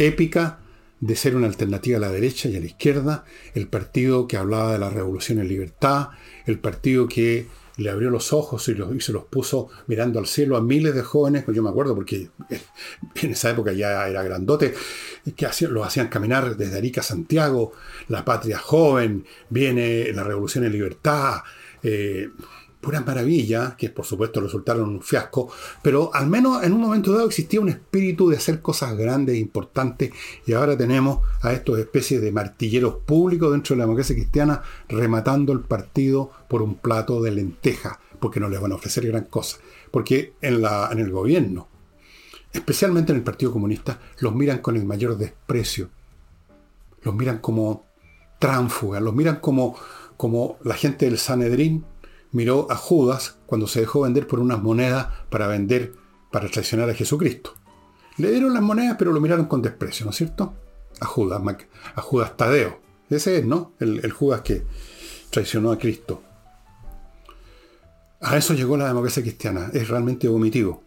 [0.00, 0.58] épica
[1.00, 4.72] de ser una alternativa a la derecha y a la izquierda, el partido que hablaba
[4.72, 6.08] de la revolución en libertad,
[6.46, 10.60] el partido que le abrió los ojos y, se los puso mirando al cielo a
[10.60, 12.28] miles de jóvenes, pues yo me acuerdo porque
[13.22, 14.74] en esa época ya era grandote,
[15.34, 17.72] que hacían, los hacían caminar desde Arica a Santiago,
[18.08, 21.42] la patria joven, viene la revolución en libertad,
[21.82, 22.28] eh,
[22.80, 25.50] pura maravilla, que por supuesto resultaron un fiasco,
[25.82, 29.38] pero al menos en un momento dado existía un espíritu de hacer cosas grandes e
[29.38, 30.12] importantes,
[30.46, 35.52] y ahora tenemos a estos especies de martilleros públicos dentro de la democracia cristiana rematando
[35.52, 39.58] el partido por un plato de lenteja, porque no les van a ofrecer gran cosa.
[39.90, 41.68] Porque en, la, en el gobierno,
[42.52, 45.88] especialmente en el Partido Comunista, los miran con el mayor desprecio.
[47.02, 47.86] Los miran como
[48.38, 49.76] tránfugas, los miran como,
[50.16, 51.84] como la gente del Sanedrín
[52.32, 55.94] miró a Judas cuando se dejó vender por unas monedas para vender,
[56.30, 57.54] para traicionar a Jesucristo.
[58.16, 60.54] Le dieron las monedas, pero lo miraron con desprecio, ¿no es cierto?
[61.00, 61.40] A Judas,
[61.94, 62.80] a Judas Tadeo.
[63.08, 63.72] Ese es, ¿no?
[63.80, 64.64] El, Judas que
[65.30, 66.22] traicionó a Cristo.
[68.20, 69.70] A eso llegó la democracia cristiana.
[69.72, 70.84] Es realmente vomitivo.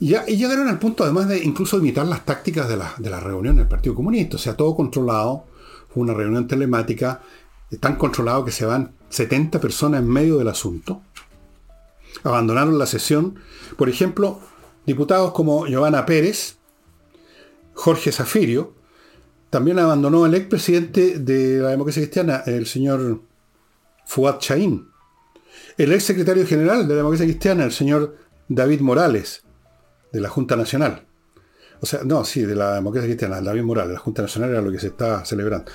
[0.00, 3.20] Y, ya, llegaron al punto, además de incluso imitar las tácticas de la, de la
[3.20, 4.36] reunión del Partido Comunista.
[4.36, 5.46] O sea, todo controlado.
[5.88, 7.22] Fue una reunión telemática
[7.80, 11.02] tan controlado que se van 70 personas en medio del asunto.
[12.22, 13.38] Abandonaron la sesión.
[13.76, 14.40] Por ejemplo,
[14.86, 16.56] diputados como Giovanna Pérez,
[17.74, 18.74] Jorge Zafirio,
[19.50, 23.20] también abandonó el expresidente de la democracia cristiana, el señor
[24.06, 24.88] Fuad Chaín.
[25.76, 28.16] El ex secretario general de la democracia cristiana, el señor
[28.48, 29.42] David Morales,
[30.12, 31.04] de la Junta Nacional.
[31.80, 34.72] O sea, no, sí, de la democracia cristiana, David Morales, la Junta Nacional era lo
[34.72, 35.70] que se está celebrando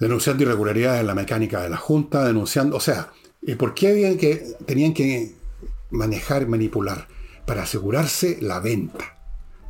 [0.00, 4.16] denunciando irregularidades en la mecánica de la Junta, denunciando, o sea, ¿y por qué habían
[4.16, 5.34] que, tenían que
[5.90, 7.08] manejar, manipular?
[7.46, 9.16] Para asegurarse la venta.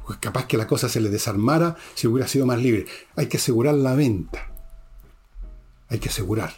[0.07, 2.87] Pues capaz que la cosa se les desarmara si hubiera sido más libre.
[3.17, 4.51] Hay que asegurar la venta.
[5.89, 6.55] Hay que asegurar.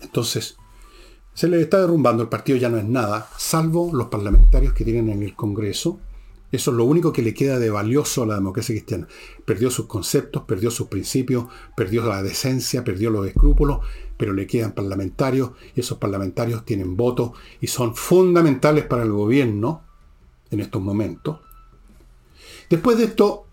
[0.00, 0.56] Entonces,
[1.34, 5.08] se les está derrumbando, el partido ya no es nada, salvo los parlamentarios que tienen
[5.08, 5.98] en el Congreso,
[6.54, 9.08] eso es lo único que le queda de valioso a la democracia cristiana.
[9.44, 13.80] Perdió sus conceptos, perdió sus principios, perdió la decencia, perdió los escrúpulos,
[14.16, 19.82] pero le quedan parlamentarios y esos parlamentarios tienen votos y son fundamentales para el gobierno
[20.50, 21.40] en estos momentos.
[22.70, 23.46] Después de esto,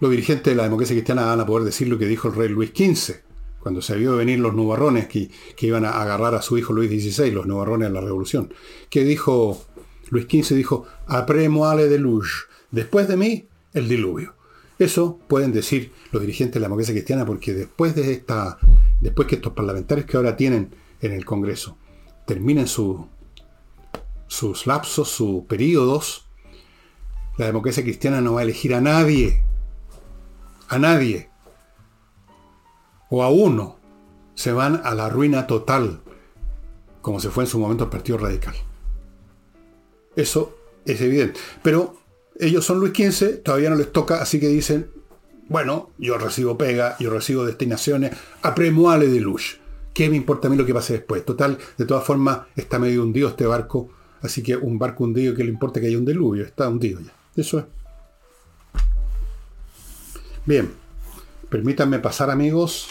[0.00, 2.48] los dirigentes de la democracia cristiana van a poder decir lo que dijo el rey
[2.48, 3.14] Luis XV,
[3.60, 6.90] cuando se vio venir los nubarrones que, que iban a agarrar a su hijo Luis
[6.90, 8.52] XVI, los nubarrones de la revolución,
[8.90, 9.64] que dijo
[10.12, 14.34] Luis XV dijo, après moi le déluge, después de mí, el diluvio.
[14.78, 18.58] Eso pueden decir los dirigentes de la democracia cristiana porque después de esta,
[19.00, 21.78] después que estos parlamentarios que ahora tienen en el Congreso
[22.26, 23.06] terminen sus
[24.66, 26.26] lapsos, sus periodos,
[27.38, 29.42] la democracia cristiana no va a elegir a nadie,
[30.68, 31.30] a nadie,
[33.08, 33.78] o a uno,
[34.34, 36.02] se van a la ruina total,
[37.00, 38.54] como se fue en su momento el Partido Radical.
[40.16, 41.40] Eso es evidente.
[41.62, 41.96] Pero
[42.38, 44.90] ellos son Luis XV, todavía no les toca, así que dicen,
[45.48, 49.58] bueno, yo recibo pega, yo recibo destinaciones, apremuale de luz.
[49.94, 51.24] ¿Qué me importa a mí lo que pase después?
[51.24, 53.90] Total, de todas formas, está medio hundido este barco,
[54.22, 56.44] así que un barco hundido, ¿qué le importa que haya un diluvio?
[56.44, 57.12] Está hundido ya.
[57.36, 57.64] Eso es.
[60.44, 60.72] Bien,
[61.50, 62.88] permítanme pasar amigos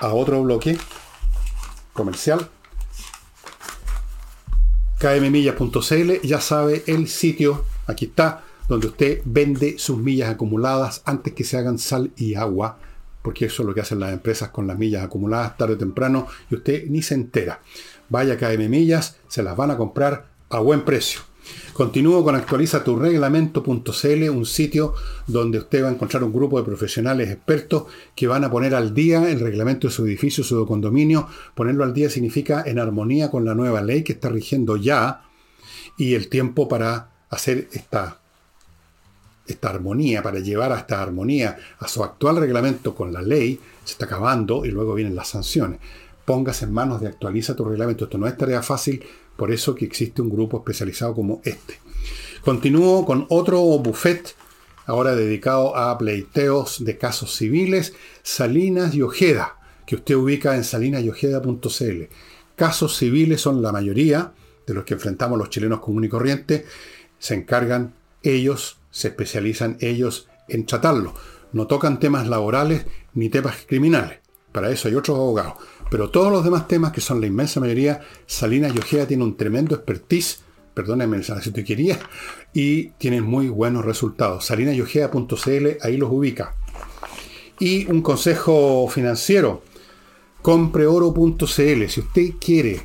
[0.00, 0.78] a otro bloque
[1.92, 2.48] comercial
[4.98, 11.44] kmmillas.cl, ya sabe el sitio, aquí está, donde usted vende sus millas acumuladas antes que
[11.44, 12.78] se hagan sal y agua,
[13.22, 16.26] porque eso es lo que hacen las empresas con las millas acumuladas tarde o temprano
[16.50, 17.60] y usted ni se entera.
[18.08, 21.27] Vaya KM Millas, se las van a comprar a buen precio.
[21.72, 24.94] Continúo con actualiza tu reglamento.cl, un sitio
[25.28, 27.84] donde usted va a encontrar un grupo de profesionales expertos
[28.16, 31.28] que van a poner al día el reglamento de su edificio, su condominio.
[31.54, 35.22] Ponerlo al día significa en armonía con la nueva ley que está rigiendo ya
[35.96, 38.18] y el tiempo para hacer esta,
[39.46, 43.92] esta armonía, para llevar a esta armonía a su actual reglamento con la ley, se
[43.92, 45.78] está acabando y luego vienen las sanciones.
[46.24, 48.04] Póngase en manos de actualiza tu reglamento.
[48.04, 49.02] Esto no es tarea fácil
[49.38, 51.78] por eso que existe un grupo especializado como este.
[52.44, 54.34] Continúo con otro buffet,
[54.84, 62.02] ahora dedicado a pleiteos de casos civiles, Salinas y Ojeda, que usted ubica en salinasyojeda.cl.
[62.56, 64.32] Casos civiles son la mayoría
[64.66, 66.64] de los que enfrentamos los chilenos comunes y corrientes.
[67.20, 71.14] Se encargan ellos, se especializan ellos en tratarlo.
[71.52, 74.18] No tocan temas laborales ni temas criminales.
[74.50, 75.54] Para eso hay otros abogados.
[75.90, 79.36] Pero todos los demás temas, que son la inmensa mayoría, Salinas y Ojeda tiene un
[79.36, 80.42] tremendo expertise
[80.78, 81.98] perdónenme, la quería
[82.52, 84.44] y tienen muy buenos resultados.
[84.44, 86.54] salinayogea.cl, ahí los ubica.
[87.58, 89.64] Y un consejo financiero,
[90.40, 91.88] compreoro.cl.
[91.88, 92.80] Si usted quiere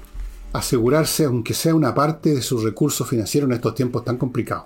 [0.53, 4.65] asegurarse, aunque sea una parte de sus recursos financieros en estos tiempos tan complicados,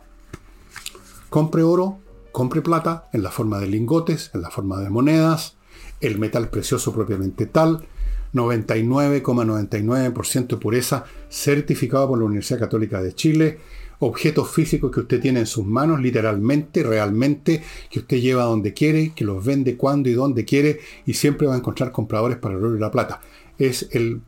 [1.30, 2.00] compre oro,
[2.32, 5.58] compre plata en la forma de lingotes, en la forma de monedas,
[6.00, 7.86] el metal precioso propiamente tal,
[8.34, 13.60] 99,99% de pureza, certificado por la Universidad Católica de Chile,
[14.00, 19.14] objetos físicos que usted tiene en sus manos, literalmente, realmente, que usted lleva donde quiere,
[19.16, 22.64] que los vende cuando y donde quiere, y siempre va a encontrar compradores para el
[22.64, 23.22] oro y la plata.
[23.58, 24.22] Es el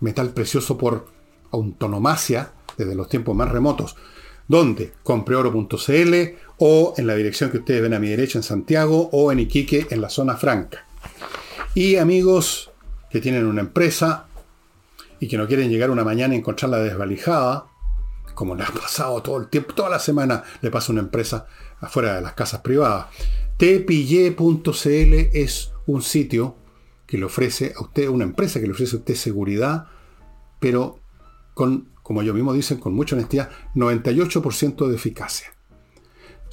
[0.00, 1.06] metal precioso por
[1.50, 3.96] autonomacia desde los tiempos más remotos.
[4.46, 4.92] ¿Dónde?
[5.02, 6.14] Compreoro.cl
[6.58, 9.86] o en la dirección que ustedes ven a mi derecha en Santiago o en Iquique
[9.90, 10.86] en la zona franca.
[11.74, 12.70] Y amigos
[13.14, 14.26] que tienen una empresa
[15.20, 17.66] y que no quieren llegar una mañana y encontrarla desvalijada,
[18.34, 21.46] como le ha pasado todo el tiempo, toda la semana le pasa una empresa
[21.78, 23.06] afuera de las casas privadas.
[23.56, 26.56] tpille.cl es un sitio
[27.06, 29.86] que le ofrece a usted, una empresa que le ofrece a usted seguridad,
[30.58, 30.98] pero
[31.54, 35.53] con, como ellos mismos dicen, con mucha honestidad, 98% de eficacia.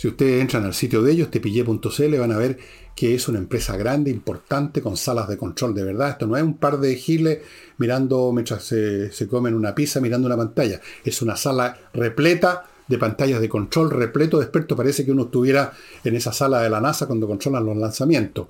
[0.02, 2.58] Si ustedes entran al sitio de ellos, tepille.cl, van a ver
[2.95, 6.10] que es una empresa grande, importante, con salas de control de verdad.
[6.10, 7.38] Esto no es un par de giles
[7.78, 10.82] mirando mientras se, comen una pizza, mirando una pantalla.
[11.06, 14.76] Es una sala repleta de pantallas de control, repleto de expertos.
[14.76, 15.72] Parece que uno estuviera
[16.04, 18.47] en esa sala de la NASA cuando controlan los lanzamientos.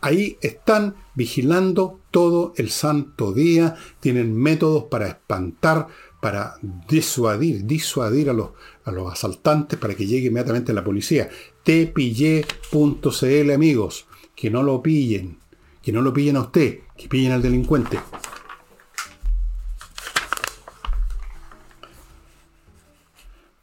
[0.00, 5.86] Ahí están vigilando todo el santo día, tienen métodos para espantar,
[6.22, 6.54] para
[6.88, 8.52] disuadir, disuadir a los,
[8.84, 11.28] a los asaltantes para que llegue inmediatamente la policía.
[11.62, 15.38] Tepille.cl amigos, que no lo pillen,
[15.82, 17.98] que no lo pillen a usted, que pillen al delincuente.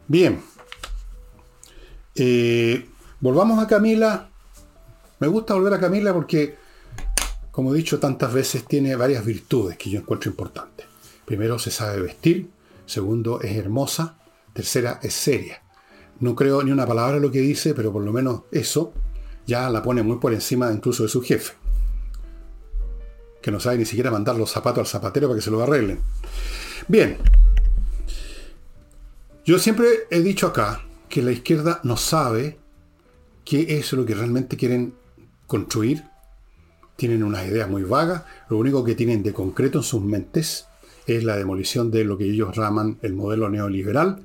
[0.08, 0.42] Bien.
[2.16, 2.86] Eh,
[3.22, 4.30] volvamos a Camila.
[5.20, 6.58] Me gusta volver a Camila porque,
[7.52, 10.86] como he dicho tantas veces, tiene varias virtudes que yo encuentro importantes.
[11.26, 12.50] Primero, se sabe vestir.
[12.86, 14.18] Segundo, es hermosa.
[14.54, 15.62] Tercera, es seria.
[16.20, 18.93] No creo ni una palabra lo que dice, pero por lo menos eso
[19.47, 21.54] ya la pone muy por encima incluso de su jefe.
[23.41, 25.99] Que no sabe ni siquiera mandar los zapatos al zapatero para que se lo arreglen.
[26.88, 27.18] Bien.
[29.45, 32.60] Yo siempre he dicho acá que la izquierda no sabe
[33.43, 34.93] qué es lo que realmente quieren
[35.47, 36.04] construir.
[36.95, 38.24] Tienen unas ideas muy vagas.
[38.49, 40.68] Lo único que tienen de concreto en sus mentes
[41.08, 44.24] es la demolición de lo que ellos llaman el modelo neoliberal.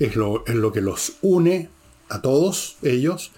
[0.00, 1.68] Es lo, es lo que los une
[2.08, 3.30] a todos ellos,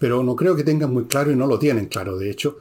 [0.00, 2.58] pero no creo que tengan muy claro y no lo tienen claro, de hecho,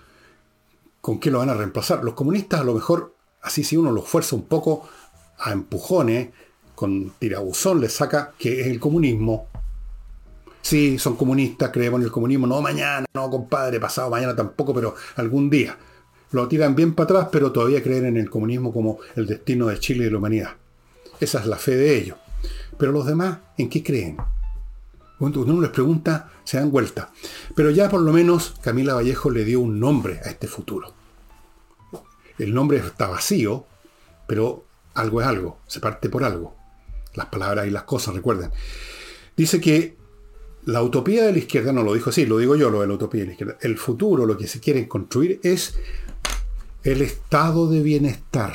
[1.01, 2.03] con qué lo van a reemplazar.
[2.03, 4.87] Los comunistas a lo mejor, así si uno los fuerza un poco
[5.39, 6.29] a empujones,
[6.75, 9.47] con tirabuzón les saca que es el comunismo.
[10.61, 14.95] Sí, son comunistas, creemos en el comunismo, no mañana, no compadre, pasado mañana tampoco, pero
[15.15, 15.77] algún día
[16.31, 19.79] lo tiran bien para atrás, pero todavía creen en el comunismo como el destino de
[19.79, 20.55] Chile y de la humanidad.
[21.19, 22.17] Esa es la fe de ellos.
[22.77, 24.17] Pero los demás, ¿en qué creen?
[25.17, 27.11] Cuando uno les pregunta, se dan vuelta.
[27.55, 30.93] Pero ya por lo menos Camila Vallejo le dio un nombre a este futuro.
[32.37, 33.65] El nombre está vacío,
[34.27, 36.55] pero algo es algo, se parte por algo.
[37.13, 38.51] Las palabras y las cosas, recuerden.
[39.37, 39.95] Dice que
[40.65, 42.93] la utopía de la izquierda, no lo dijo así, lo digo yo, lo de la
[42.93, 43.57] utopía de la izquierda.
[43.61, 45.75] El futuro, lo que se quiere construir es
[46.83, 48.53] el estado de bienestar.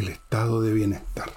[0.00, 1.30] El estado de bienestar.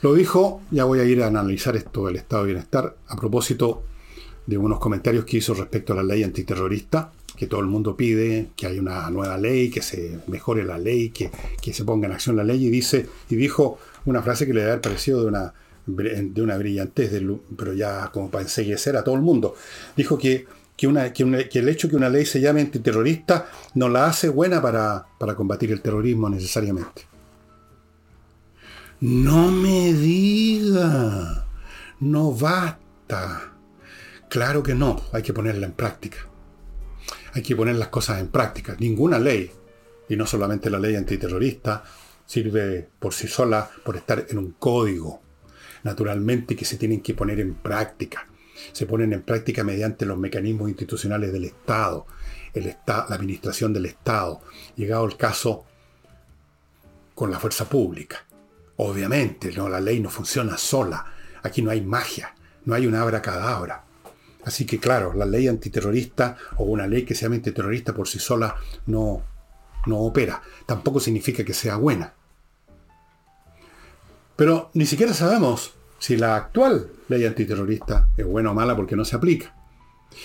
[0.00, 3.82] Lo dijo, ya voy a ir a analizar esto del estado de bienestar, a propósito
[4.46, 8.48] de unos comentarios que hizo respecto a la ley antiterrorista, que todo el mundo pide
[8.56, 11.30] que haya una nueva ley, que se mejore la ley, que,
[11.70, 14.72] se ponga en acción la ley, y dice, y dijo una frase que le debe
[14.72, 15.52] haber parecido de una
[15.86, 17.12] de una brillantez,
[17.56, 19.54] pero ya como para enseguecer a todo el mundo.
[19.96, 20.46] Dijo que,
[20.78, 25.34] que, el hecho que una ley se llame antiterrorista no la hace buena para, para
[25.34, 27.02] combatir el terrorismo necesariamente.
[29.00, 31.46] No me diga,
[31.98, 33.52] no basta.
[34.28, 36.18] Claro que no, hay que ponerla en práctica.
[37.34, 38.76] Hay que poner las cosas en práctica.
[38.78, 39.50] Ninguna ley,
[40.08, 41.82] y no solamente la ley antiterrorista,
[42.24, 45.22] sirve por sí sola por estar en un código
[45.82, 48.27] naturalmente que se tienen que poner en práctica.
[48.72, 52.06] Se ponen en práctica mediante los mecanismos institucionales del Estado,
[52.54, 54.40] el la administración del Estado,
[54.76, 55.64] llegado el caso
[57.14, 58.24] con la fuerza pública.
[58.76, 59.68] Obviamente, ¿no?
[59.68, 61.04] la ley no funciona sola.
[61.42, 62.34] Aquí no hay magia,
[62.64, 63.84] no hay una abracadabra.
[64.44, 68.18] Así que claro, la ley antiterrorista o una ley que se llame antiterrorista por sí
[68.18, 68.56] sola
[68.86, 69.22] no,
[69.86, 70.42] no opera.
[70.64, 72.14] Tampoco significa que sea buena.
[74.36, 79.04] Pero ni siquiera sabemos si la actual ley antiterrorista es buena o mala porque no
[79.04, 79.54] se aplica.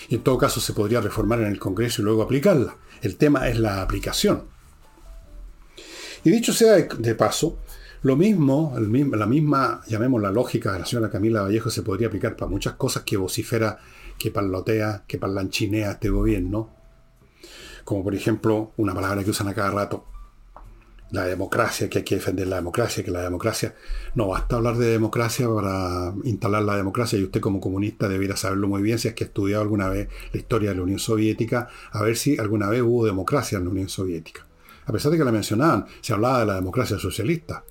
[0.08, 2.76] Y en todo caso se podría reformar en el Congreso y luego aplicarla.
[3.02, 4.44] El tema es la aplicación.
[6.24, 7.58] Y dicho sea de paso,
[8.04, 12.36] lo mismo, la misma, llamemos la lógica de la señora Camila Vallejo, se podría aplicar
[12.36, 13.78] para muchas cosas que vocifera,
[14.18, 16.70] que parlotea, que parlanchinea este gobierno.
[17.84, 20.04] Como por ejemplo, una palabra que usan a cada rato,
[21.10, 23.74] la democracia, que hay que defender la democracia, que la democracia,
[24.14, 28.68] no basta hablar de democracia para instalar la democracia y usted como comunista debiera saberlo
[28.68, 31.68] muy bien si es que ha estudiado alguna vez la historia de la Unión Soviética,
[31.92, 34.46] a ver si alguna vez hubo democracia en la Unión Soviética.
[34.86, 37.64] A pesar de que la mencionaban, se hablaba de la democracia socialista.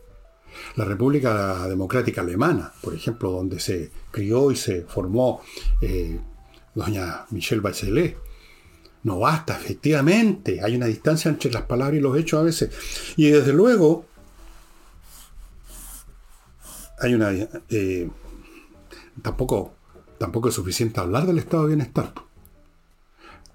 [0.75, 5.41] La República Democrática Alemana, por ejemplo, donde se crió y se formó
[5.81, 6.19] eh,
[6.75, 8.17] doña Michelle Bachelet,
[9.03, 10.61] no basta, efectivamente.
[10.63, 12.69] Hay una distancia entre las palabras y los hechos a veces.
[13.17, 14.05] Y desde luego,
[16.99, 17.31] hay una.
[17.69, 18.09] Eh,
[19.21, 19.75] tampoco,
[20.17, 22.13] tampoco es suficiente hablar del estado de bienestar.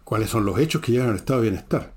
[0.04, 1.94] ¿Cuáles son los hechos que llegan al estado de bienestar?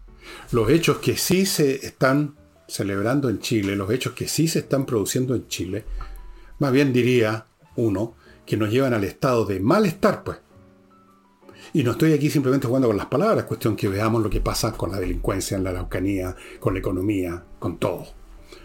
[0.52, 2.36] Los hechos que sí se están
[2.68, 5.84] celebrando en Chile, los hechos que sí se están produciendo en Chile,
[6.60, 7.46] más bien diría
[7.76, 10.38] uno, que nos llevan al estado de malestar, pues.
[11.74, 14.74] Y no estoy aquí simplemente jugando con las palabras, cuestión que veamos lo que pasa
[14.74, 18.08] con la delincuencia en la Araucanía, con la economía, con todo.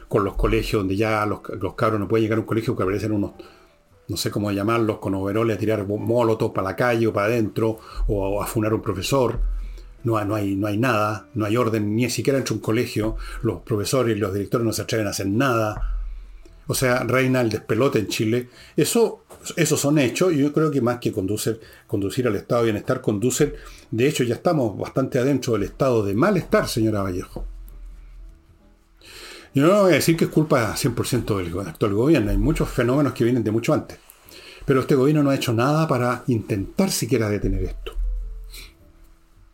[0.09, 1.40] Con los colegios donde ya los,
[1.76, 3.32] cabros no pueden llegar a un colegio que aparecen unos,
[4.09, 7.78] no sé cómo llamarlos, con overoles a tirar molotos para la calle o para adentro,
[8.09, 9.38] o a funar a un profesor.
[10.02, 13.16] No, no, hay, no hay nada, no hay orden, ni siquiera entre un colegio.
[13.42, 15.95] Los profesores y los directores no se atreven a hacer nada.
[16.67, 18.49] O sea, reina el despelote en Chile.
[18.77, 22.73] Eso esos son hechos y yo creo que más que conducir, conducir al estado de
[22.73, 23.55] bienestar, conducen,
[23.91, 27.45] de hecho ya estamos bastante adentro del estado de malestar, señora Vallejo.
[29.55, 33.12] Yo no voy a decir que es culpa 100% del actual gobierno, hay muchos fenómenos
[33.12, 33.99] que vienen de mucho antes,
[34.64, 37.93] pero este gobierno no ha hecho nada para intentar siquiera detener esto.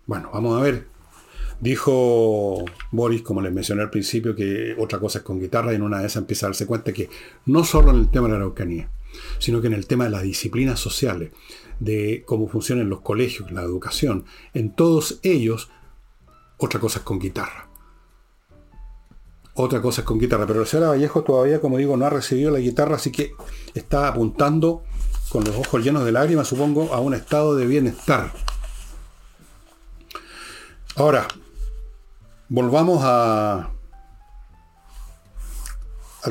[0.07, 0.92] Bueno, vamos a ver.
[1.63, 5.83] Dijo Boris, como les mencioné al principio, que otra cosa es con guitarra y en
[5.83, 7.09] una de esas empieza a darse cuenta que
[7.47, 8.91] no solo en el tema de la Araucanía,
[9.39, 11.31] sino que en el tema de las disciplinas sociales,
[11.79, 15.71] de cómo funcionan los colegios, la educación, en todos ellos,
[16.57, 17.69] otra cosa es con guitarra.
[19.55, 22.51] Otra cosa es con guitarra, pero la señora Vallejo todavía, como digo, no ha recibido
[22.51, 23.35] la guitarra, así que
[23.73, 24.83] está apuntando
[25.29, 28.33] con los ojos llenos de lágrimas, supongo, a un estado de bienestar.
[30.97, 31.29] Ahora,
[32.53, 33.71] volvamos al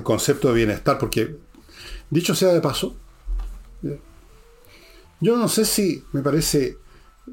[0.03, 1.38] concepto de bienestar, porque
[2.11, 2.97] Dicho sea de paso,
[5.22, 6.78] yo no sé si me parece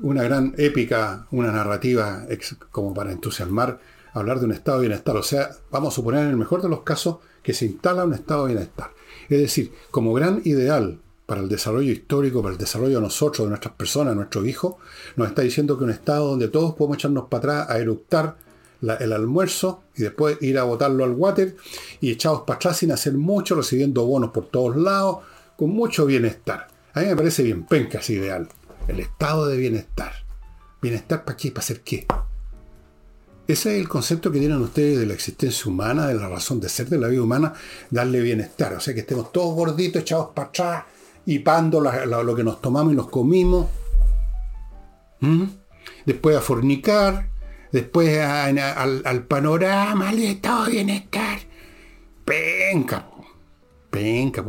[0.02, 2.24] una gran épica, una narrativa
[2.70, 3.80] como para entusiasmar
[4.14, 5.16] hablar de un estado de bienestar.
[5.16, 8.14] O sea, vamos a suponer en el mejor de los casos que se instala un
[8.14, 8.92] estado de bienestar.
[9.28, 13.50] Es decir, como gran ideal para el desarrollo histórico, para el desarrollo de nosotros, de
[13.50, 14.76] nuestras personas, de nuestros hijos,
[15.16, 18.36] nos está diciendo que un estado donde todos podemos echarnos para atrás a eructar
[18.80, 21.56] el almuerzo y después ir a botarlo al water
[22.00, 25.18] y echados para atrás sin hacer mucho, recibiendo bonos por todos lados,
[25.56, 26.68] con mucho bienestar.
[26.94, 28.48] A mí me parece bien penca ese ideal.
[28.86, 30.12] El estado de bienestar.
[30.80, 31.50] ¿Bienestar para qué?
[31.50, 32.06] ¿Para hacer qué?
[33.48, 36.68] Ese es el concepto que tienen ustedes de la existencia humana, de la razón de
[36.68, 37.54] ser de la vida humana,
[37.90, 38.74] darle bienestar.
[38.74, 40.84] O sea, que estemos todos gorditos, echados para atrás,
[41.24, 43.66] y pando lo que nos tomamos y nos comimos.
[45.20, 45.44] ¿Mm?
[46.04, 47.30] Después a fornicar,
[47.72, 51.38] después al, panorama, al estado de bienestar.
[52.24, 53.08] Penca,
[53.90, 54.44] penca.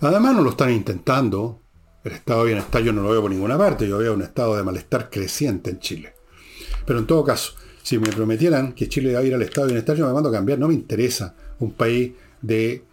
[0.00, 1.60] Además no lo están intentando.
[2.04, 3.88] El estado de bienestar yo no lo veo por ninguna parte.
[3.88, 6.14] Yo veo un estado de malestar creciente en Chile.
[6.86, 9.72] Pero en todo caso, si me prometieran que Chile va a ir al estado de
[9.74, 10.58] bienestar, yo me mando a cambiar.
[10.58, 12.84] No me interesa un país de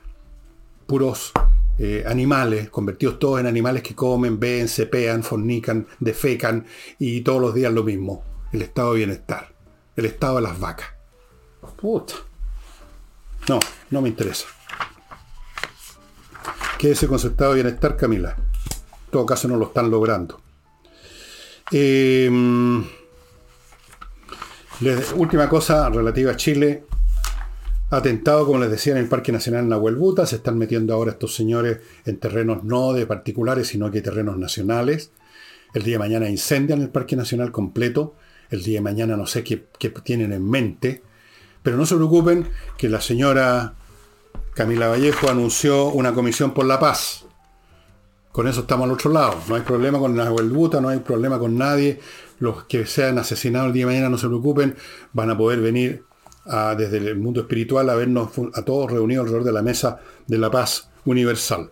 [0.87, 1.31] puros
[1.77, 6.65] eh, animales, convertidos todos en animales que comen, ven, se pean, fornican, defecan
[6.99, 9.53] y todos los días lo mismo el estado de bienestar,
[9.95, 10.87] el estado de las vacas.
[11.75, 12.15] Puta.
[13.47, 13.59] No,
[13.91, 14.47] no me interesa.
[16.77, 18.35] ¿Qué es ese concepto de bienestar, Camila?
[18.35, 20.41] En todo caso no lo están logrando.
[21.71, 22.83] Em,
[25.15, 26.85] última cosa relativa a Chile.
[27.91, 30.25] Atentado, como les decía, en el Parque Nacional Nahuel Buta.
[30.25, 35.11] Se están metiendo ahora estos señores en terrenos no de particulares, sino que terrenos nacionales.
[35.73, 38.15] El día de mañana incendian el Parque Nacional completo
[38.49, 39.65] el día de mañana no sé qué,
[40.03, 41.01] tienen en mente,
[41.63, 43.73] pero no se preocupen que la señora
[44.53, 47.25] Camila Vallejo anunció una comisión por la paz.
[48.31, 49.35] Con eso estamos al otro lado.
[49.47, 51.99] No hay problema con la Buta, no hay problema con nadie.
[52.39, 54.75] Los que sean asesinados el día de mañana no se preocupen,
[55.13, 56.03] van a poder venir
[56.77, 60.51] desde el mundo espiritual a vernos a todos reunidos alrededor de la mesa de la
[60.51, 61.71] paz universal.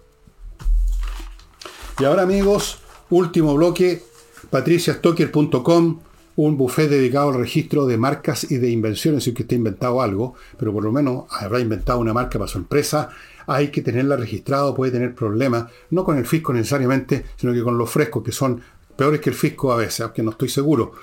[2.00, 4.04] Y ahora amigos, último bloque,
[4.50, 6.00] patriciastocker.com,
[6.36, 10.34] un buffet dedicado al registro de marcas y de invenciones, si que esté inventado algo,
[10.58, 13.10] pero por lo menos habrá inventado una marca para su empresa,
[13.46, 17.78] hay que tenerla registrada, puede tener problemas, no con el fisco necesariamente, sino que con
[17.78, 18.62] los frescos, que son
[18.96, 20.94] peores que el fisco a veces, aunque no estoy seguro.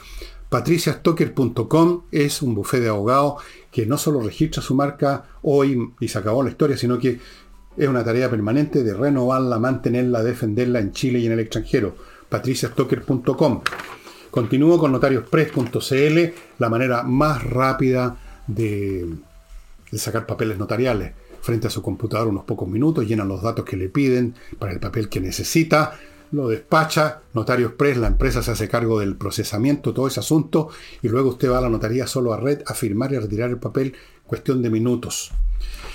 [0.49, 6.19] patriciastocker.com es un buffet de abogados que no solo registra su marca hoy y se
[6.19, 7.21] acabó la historia, sino que
[7.77, 11.95] es una tarea permanente de renovarla, mantenerla, defenderla en Chile y en el extranjero.
[12.29, 13.63] patriciastocker.com.
[14.31, 16.19] Continúo con notariospress.cl,
[16.59, 18.17] la manera más rápida
[18.47, 19.09] de,
[19.93, 21.13] sacar papeles notariales.
[21.43, 24.79] Frente a su computador unos pocos minutos, llenan los datos que le piden para el
[24.79, 25.99] papel que necesita,
[26.33, 30.69] lo despacha, Notario Express, la empresa se hace cargo del procesamiento, todo ese asunto,
[31.03, 33.51] y luego usted va a la notaría solo a red a firmar y a retirar
[33.51, 33.95] el papel,
[34.27, 35.33] cuestión de minutos.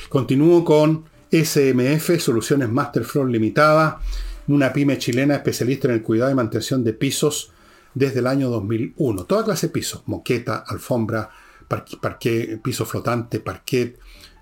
[0.09, 4.01] Continúo con SMF, Soluciones Masterfloor Limitada,
[4.47, 7.53] una pyme chilena especialista en el cuidado y mantención de pisos
[7.95, 9.23] desde el año 2001.
[9.23, 11.29] Toda clase de pisos, moqueta, alfombra,
[11.67, 13.97] parquet, piso flotante, parquet,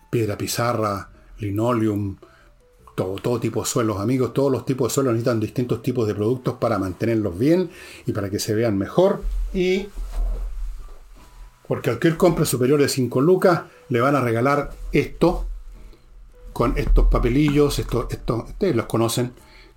[0.10, 2.18] piedra pizarra, linoleum,
[2.96, 6.14] todo, todo tipo de suelos, amigos, todos los tipos de suelos necesitan distintos tipos de
[6.14, 7.70] productos para mantenerlos bien
[8.06, 9.24] y para que se vean mejor.
[9.54, 9.88] Y
[11.68, 15.46] por cualquier compra superior de 5 lucas, le van a regalar esto
[16.52, 19.34] con estos papelillos, estos, estos, ustedes los conocen,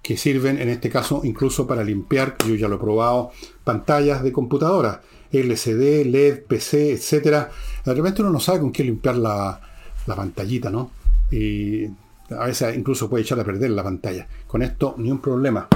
[0.06, 3.32] que sirven en este caso incluso para limpiar, yo ya lo he probado,
[3.64, 5.02] pantallas de computadora,
[5.32, 7.48] LCD, LED, PC, etc.
[7.84, 9.60] De repente uno no sabe con qué limpiar la,
[10.06, 10.92] la pantallita, ¿no?
[11.32, 11.86] Y
[12.30, 14.28] a veces incluso puede echar a perder la pantalla.
[14.46, 15.66] Con esto ni un problema.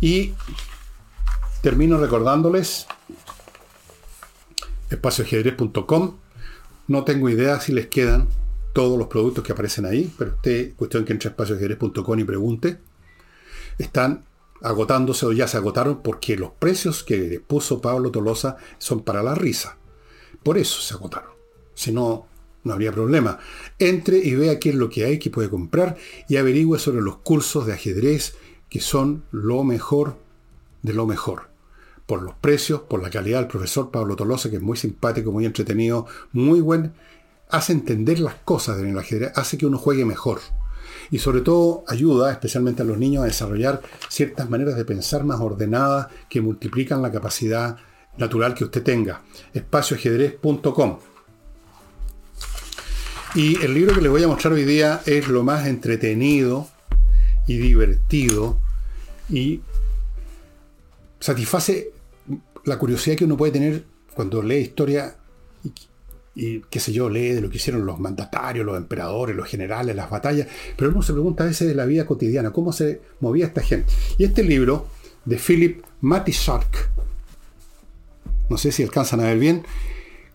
[0.00, 0.34] Y
[1.60, 2.86] termino recordándoles
[4.88, 6.14] espacioajedrez.com.
[6.86, 8.28] No tengo idea si les quedan
[8.72, 12.93] todos los productos que aparecen ahí, pero usted, cuestión que entre a espacioajedrez.com y pregunte
[13.78, 14.24] están
[14.62, 19.34] agotándose o ya se agotaron porque los precios que puso Pablo Tolosa son para la
[19.34, 19.76] risa.
[20.42, 21.32] Por eso se agotaron.
[21.74, 22.26] Si no,
[22.64, 23.38] no habría problema.
[23.78, 25.96] Entre y vea qué es lo que hay que puede comprar
[26.28, 28.36] y averigüe sobre los cursos de ajedrez
[28.70, 30.16] que son lo mejor
[30.82, 31.50] de lo mejor.
[32.06, 35.46] Por los precios, por la calidad del profesor Pablo Tolosa, que es muy simpático, muy
[35.46, 36.92] entretenido, muy buen.
[37.50, 40.40] Hace entender las cosas en el ajedrez, hace que uno juegue mejor
[41.10, 45.40] y sobre todo ayuda especialmente a los niños a desarrollar ciertas maneras de pensar más
[45.40, 47.76] ordenadas que multiplican la capacidad
[48.16, 49.22] natural que usted tenga.
[49.52, 50.98] Espacioajedrez.com.
[53.34, 56.68] Y el libro que les voy a mostrar hoy día es lo más entretenido
[57.46, 58.60] y divertido
[59.28, 59.60] y
[61.18, 61.92] satisface
[62.64, 63.84] la curiosidad que uno puede tener
[64.14, 65.16] cuando lee historia
[66.34, 69.94] y qué sé yo, lee de lo que hicieron los mandatarios, los emperadores, los generales,
[69.94, 73.46] las batallas, pero uno se pregunta a veces de la vida cotidiana, cómo se movía
[73.46, 73.92] esta gente.
[74.18, 74.86] Y este libro
[75.24, 76.90] de Philip Matisark,
[78.50, 79.64] no sé si alcanzan a ver bien,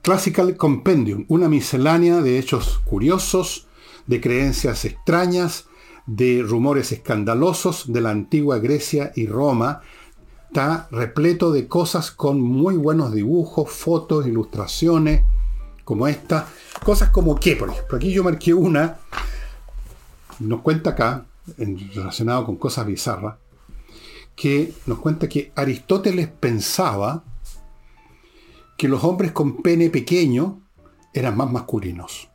[0.01, 3.67] Classical Compendium, una miscelánea de hechos curiosos,
[4.07, 5.65] de creencias extrañas,
[6.05, 9.81] de rumores escandalosos de la antigua Grecia y Roma,
[10.47, 15.21] está repleto de cosas con muy buenos dibujos, fotos, ilustraciones,
[15.89, 16.47] como esta.
[16.85, 18.99] Cosas como que, por ejemplo, aquí yo marqué una,
[20.37, 21.25] nos cuenta acá,
[21.57, 23.37] relacionado con cosas bizarras,
[24.35, 27.23] que nos cuenta que Aristóteles pensaba
[28.77, 30.61] que los hombres con pene pequeño
[31.11, 32.29] eran más masculinos.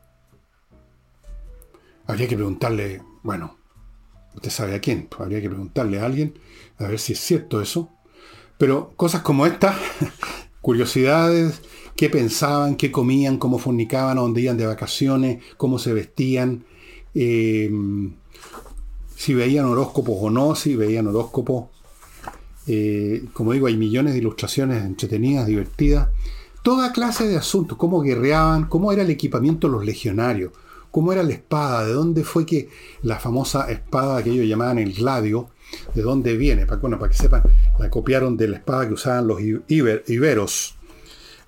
[2.07, 3.55] Habría que preguntarle, bueno,
[4.33, 6.37] usted sabe a quién, habría que preguntarle a alguien
[6.77, 7.89] a ver si es cierto eso.
[8.57, 9.73] Pero cosas como esta,
[10.59, 11.61] curiosidades
[11.95, 16.65] qué pensaban, qué comían, cómo fornicaban, a dónde iban de vacaciones, cómo se vestían,
[17.13, 17.71] eh,
[19.15, 21.69] si veían horóscopos o no, si veían horóscopos.
[22.67, 26.09] Eh, como digo, hay millones de ilustraciones entretenidas, divertidas.
[26.63, 30.51] Toda clase de asuntos, cómo guerreaban, cómo era el equipamiento de los legionarios,
[30.91, 32.69] cómo era la espada, de dónde fue que
[33.03, 35.49] la famosa espada que ellos llamaban el gladio,
[35.93, 37.43] de dónde viene, bueno, para que sepan,
[37.79, 40.74] la copiaron de la espada que usaban los iberos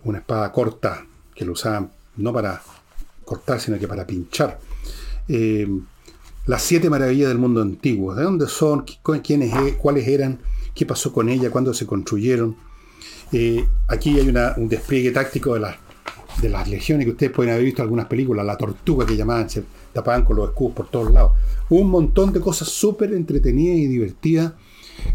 [0.07, 1.05] una espada corta
[1.35, 2.61] que lo usaban no para
[3.25, 4.59] cortar, sino que para pinchar.
[5.27, 5.67] Eh,
[6.45, 8.15] las siete maravillas del mundo antiguo.
[8.15, 8.85] ¿De dónde son?
[9.23, 10.39] ¿Quiénes, e-, ¿Cuáles eran?
[10.73, 11.51] ¿Qué pasó con ella?
[11.51, 12.55] ¿Cuándo se construyeron?
[13.33, 15.75] Eh, aquí hay un despliegue táctico de las,
[16.41, 18.45] de las legiones que ustedes pueden haber visto algunas películas.
[18.45, 21.33] La tortuga que llamaban, se tapaban con los escudos por todos lados.
[21.69, 24.53] Un montón de cosas súper entretenidas y divertidas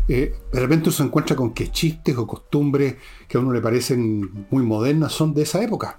[0.09, 2.97] eh, de repente uno se encuentra con que chistes o costumbres
[3.29, 5.99] que a uno le parecen muy modernas son de esa época.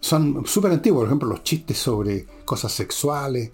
[0.00, 1.00] son súper antiguos.
[1.00, 3.50] Por ejemplo, los chistes sobre cosas sexuales,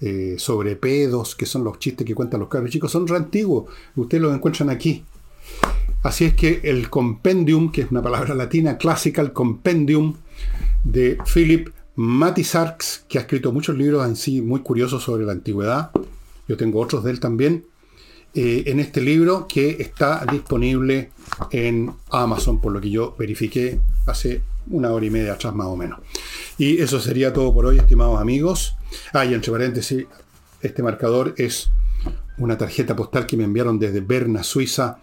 [0.00, 3.70] eh, sobre pedos, que son los chistes que cuentan los cabros chicos, son re antiguos.
[3.94, 5.04] Ustedes los encuentran aquí.
[6.02, 10.16] Así es que el compendium, que es una palabra latina clásica, el compendium
[10.82, 15.92] de Philip Matisarx, que ha escrito muchos libros en sí muy curiosos sobre la antigüedad.
[16.48, 17.64] Yo tengo otros de él también.
[18.34, 21.10] Eh, en este libro que está disponible
[21.50, 25.76] en Amazon, por lo que yo verifiqué hace una hora y media atrás más o
[25.76, 26.00] menos.
[26.56, 28.74] Y eso sería todo por hoy, estimados amigos.
[29.12, 30.06] Ah, y entre paréntesis,
[30.62, 31.70] este marcador es
[32.38, 34.98] una tarjeta postal que me enviaron desde Berna, Suiza,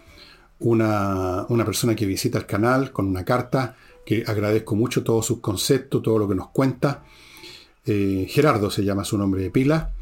[0.59, 3.75] una, persona que visita el canal con una carta
[4.05, 7.03] que agradezco mucho todos sus conceptos, todo lo que nos cuenta.
[7.85, 9.93] Eh, Gerardo se llama su nombre de pila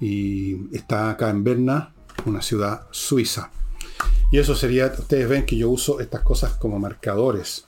[0.00, 1.92] y está acá en Berna,
[2.26, 3.50] una ciudad suiza.
[4.30, 7.64] Y eso sería, ustedes ven que yo uso estas cosas como marcadores.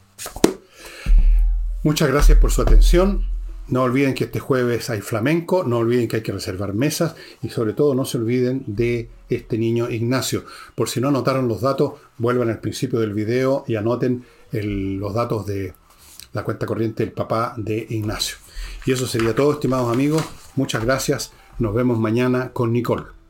[1.82, 3.26] Muchas gracias por su atención.
[3.68, 7.48] No olviden que este jueves hay flamenco, no olviden que hay que reservar mesas y
[7.48, 10.44] sobre todo no se olviden de este niño Ignacio.
[10.74, 15.46] Por si no anotaron los datos, vuelvan al principio del video y anoten los datos
[15.46, 15.74] de
[16.32, 18.36] la cuenta corriente del papá de Ignacio.
[18.84, 20.22] Y eso sería todo, estimados amigos.
[20.54, 21.32] Muchas gracias.
[21.58, 23.21] Nos vemos mañana con Nicole.